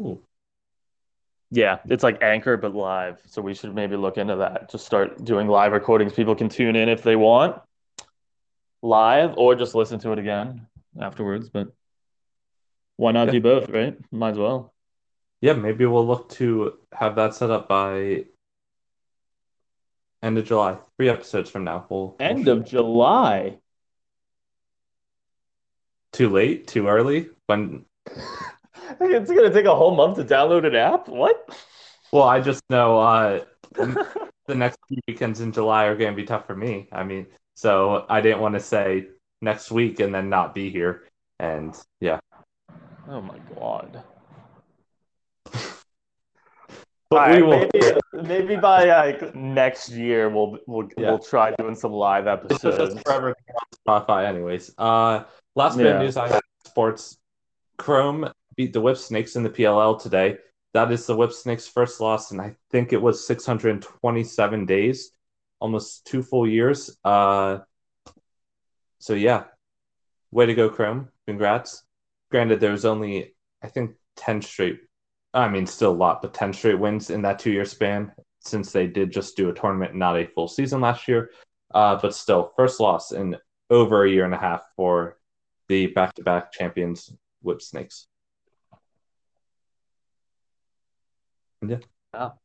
Ooh. 0.00 0.18
Yeah, 1.50 1.80
it's 1.90 2.02
like 2.02 2.22
Anchor 2.22 2.56
but 2.56 2.74
live. 2.74 3.20
So 3.26 3.42
we 3.42 3.52
should 3.52 3.74
maybe 3.74 3.96
look 3.96 4.16
into 4.16 4.36
that. 4.36 4.70
Just 4.70 4.86
start 4.86 5.22
doing 5.22 5.46
live 5.46 5.72
recordings. 5.72 6.14
People 6.14 6.34
can 6.34 6.48
tune 6.48 6.76
in 6.76 6.88
if 6.88 7.02
they 7.02 7.16
want 7.16 7.60
live 8.80 9.34
or 9.36 9.54
just 9.54 9.74
listen 9.74 10.00
to 10.00 10.12
it 10.12 10.18
again 10.18 10.66
afterwards. 10.98 11.50
But 11.50 11.68
why 12.96 13.12
not 13.12 13.26
Yeah. 13.26 13.32
do 13.32 13.40
both, 13.42 13.68
right? 13.68 13.98
Might 14.10 14.30
as 14.30 14.38
well. 14.38 14.72
Yeah, 15.42 15.52
maybe 15.52 15.84
we'll 15.84 16.06
look 16.06 16.30
to 16.30 16.78
have 16.92 17.16
that 17.16 17.34
set 17.34 17.50
up 17.50 17.68
by 17.68 18.24
end 20.22 20.38
of 20.38 20.46
July. 20.46 20.78
Three 20.96 21.10
episodes 21.10 21.50
from 21.50 21.64
now. 21.64 21.84
We'll 21.90 22.16
End 22.20 22.48
of 22.48 22.64
July. 22.64 23.58
Too 26.12 26.28
late, 26.28 26.66
too 26.66 26.88
early. 26.88 27.28
When 27.46 27.84
It's 29.00 29.30
gonna 29.30 29.52
take 29.52 29.66
a 29.66 29.74
whole 29.74 29.94
month 29.94 30.16
to 30.16 30.24
download 30.24 30.66
an 30.66 30.74
app. 30.74 31.08
What? 31.08 31.48
well, 32.12 32.24
I 32.24 32.40
just 32.40 32.62
know 32.70 32.98
uh 32.98 33.44
the 34.46 34.54
next 34.54 34.78
few 34.88 34.98
weekends 35.06 35.40
in 35.40 35.52
July 35.52 35.84
are 35.84 35.94
going 35.96 36.10
to 36.10 36.16
be 36.16 36.24
tough 36.24 36.44
for 36.46 36.56
me. 36.56 36.88
I 36.90 37.04
mean, 37.04 37.26
so 37.54 38.04
I 38.08 38.20
didn't 38.20 38.40
want 38.40 38.54
to 38.54 38.60
say 38.60 39.06
next 39.40 39.70
week 39.70 40.00
and 40.00 40.12
then 40.12 40.28
not 40.28 40.52
be 40.54 40.70
here. 40.70 41.04
And 41.38 41.72
yeah, 42.00 42.18
oh 43.08 43.20
my 43.20 43.38
god. 43.54 44.02
All 47.12 47.28
we 47.34 47.42
will. 47.42 47.68
maybe 47.72 47.92
maybe 48.28 48.56
by 48.56 48.84
like 48.84 49.34
next 49.34 49.90
year 49.90 50.28
we'll 50.28 50.58
we'll 50.66 50.88
Yeah. 50.96 51.10
we'll 51.10 51.18
try 51.18 51.52
doing 51.58 51.74
some 51.74 51.92
live 51.92 52.26
It's 52.26 52.62
just 52.62 52.64
episodes. 52.64 53.02
forever 53.02 53.28
on 53.28 53.66
Spotify, 54.06 54.26
anyways. 54.26 54.72
Uh, 54.78 55.24
last 55.54 55.76
bit 55.76 55.86
of 55.86 56.00
news 56.00 56.16
I 56.16 56.28
have 56.28 56.42
sports. 56.66 57.18
Chrome 57.76 58.30
beat 58.56 58.72
the 58.72 58.80
Whipsnakes 58.80 59.36
in 59.36 59.42
the 59.42 59.50
PLL 59.50 60.00
today. 60.00 60.36
That 60.74 60.92
is 60.92 61.06
the 61.06 61.16
Whipsnakes' 61.16 61.66
first 61.66 62.00
loss, 62.00 62.30
and 62.30 62.40
I 62.40 62.54
think 62.70 62.92
it 62.92 63.00
was 63.00 63.26
627 63.26 64.66
days, 64.66 65.12
almost 65.58 66.06
two 66.06 66.22
full 66.22 66.46
years. 66.46 66.96
Uh, 67.04 67.58
so 68.98 69.14
yeah, 69.14 69.44
way 70.30 70.46
to 70.46 70.54
go, 70.54 70.68
Chrome! 70.68 71.08
Congrats. 71.26 71.82
Granted, 72.30 72.60
there 72.60 72.72
was 72.72 72.84
only 72.84 73.34
I 73.62 73.68
think 73.68 73.92
10 74.16 74.42
straight. 74.42 74.80
I 75.32 75.48
mean, 75.48 75.66
still 75.66 75.92
a 75.92 75.92
lot, 75.92 76.22
but 76.22 76.34
10 76.34 76.52
straight 76.52 76.78
wins 76.78 77.10
in 77.10 77.22
that 77.22 77.38
two-year 77.38 77.64
span 77.64 78.12
since 78.40 78.72
they 78.72 78.86
did 78.86 79.12
just 79.12 79.36
do 79.36 79.48
a 79.48 79.54
tournament, 79.54 79.94
not 79.94 80.18
a 80.18 80.26
full 80.26 80.48
season 80.48 80.80
last 80.80 81.06
year. 81.08 81.30
Uh, 81.72 81.98
but 82.00 82.14
still, 82.14 82.52
first 82.56 82.80
loss 82.80 83.12
in 83.12 83.36
over 83.70 84.04
a 84.04 84.10
year 84.10 84.24
and 84.24 84.34
a 84.34 84.38
half 84.38 84.62
for 84.76 85.19
the 85.70 85.86
back-to-back 85.86 86.50
champions 86.50 87.14
Whipsnakes. 87.44 88.08
Yeah, 91.62 91.78
Wow. 92.12 92.38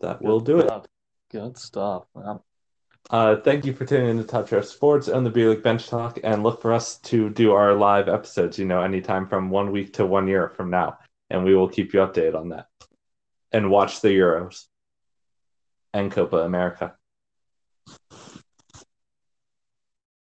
that 0.00 0.20
will 0.20 0.40
do 0.40 0.58
it. 0.58 0.70
Good 1.30 1.56
stuff. 1.56 2.04
Wow. 2.12 2.44
Uh, 3.08 3.36
thank 3.36 3.64
you 3.64 3.72
for 3.72 3.86
tuning 3.86 4.10
in 4.10 4.16
to 4.18 4.24
Touch 4.24 4.52
Our 4.52 4.62
Sports 4.62 5.08
and 5.08 5.24
the 5.24 5.30
B 5.30 5.46
League 5.46 5.62
Bench 5.62 5.88
Talk, 5.88 6.18
and 6.22 6.42
look 6.42 6.60
for 6.60 6.74
us 6.74 6.98
to 6.98 7.30
do 7.30 7.52
our 7.52 7.74
live 7.74 8.08
episodes. 8.08 8.58
You 8.58 8.66
know, 8.66 8.82
anytime 8.82 9.26
from 9.26 9.48
one 9.48 9.72
week 9.72 9.94
to 9.94 10.04
one 10.04 10.28
year 10.28 10.50
from 10.50 10.68
now, 10.68 10.98
and 11.30 11.42
we 11.42 11.54
will 11.54 11.68
keep 11.70 11.94
you 11.94 12.00
updated 12.00 12.34
on 12.34 12.50
that. 12.50 12.66
And 13.50 13.70
watch 13.70 14.02
the 14.02 14.08
Euros 14.08 14.66
and 15.94 16.12
Copa 16.12 16.38
America. 16.38 16.97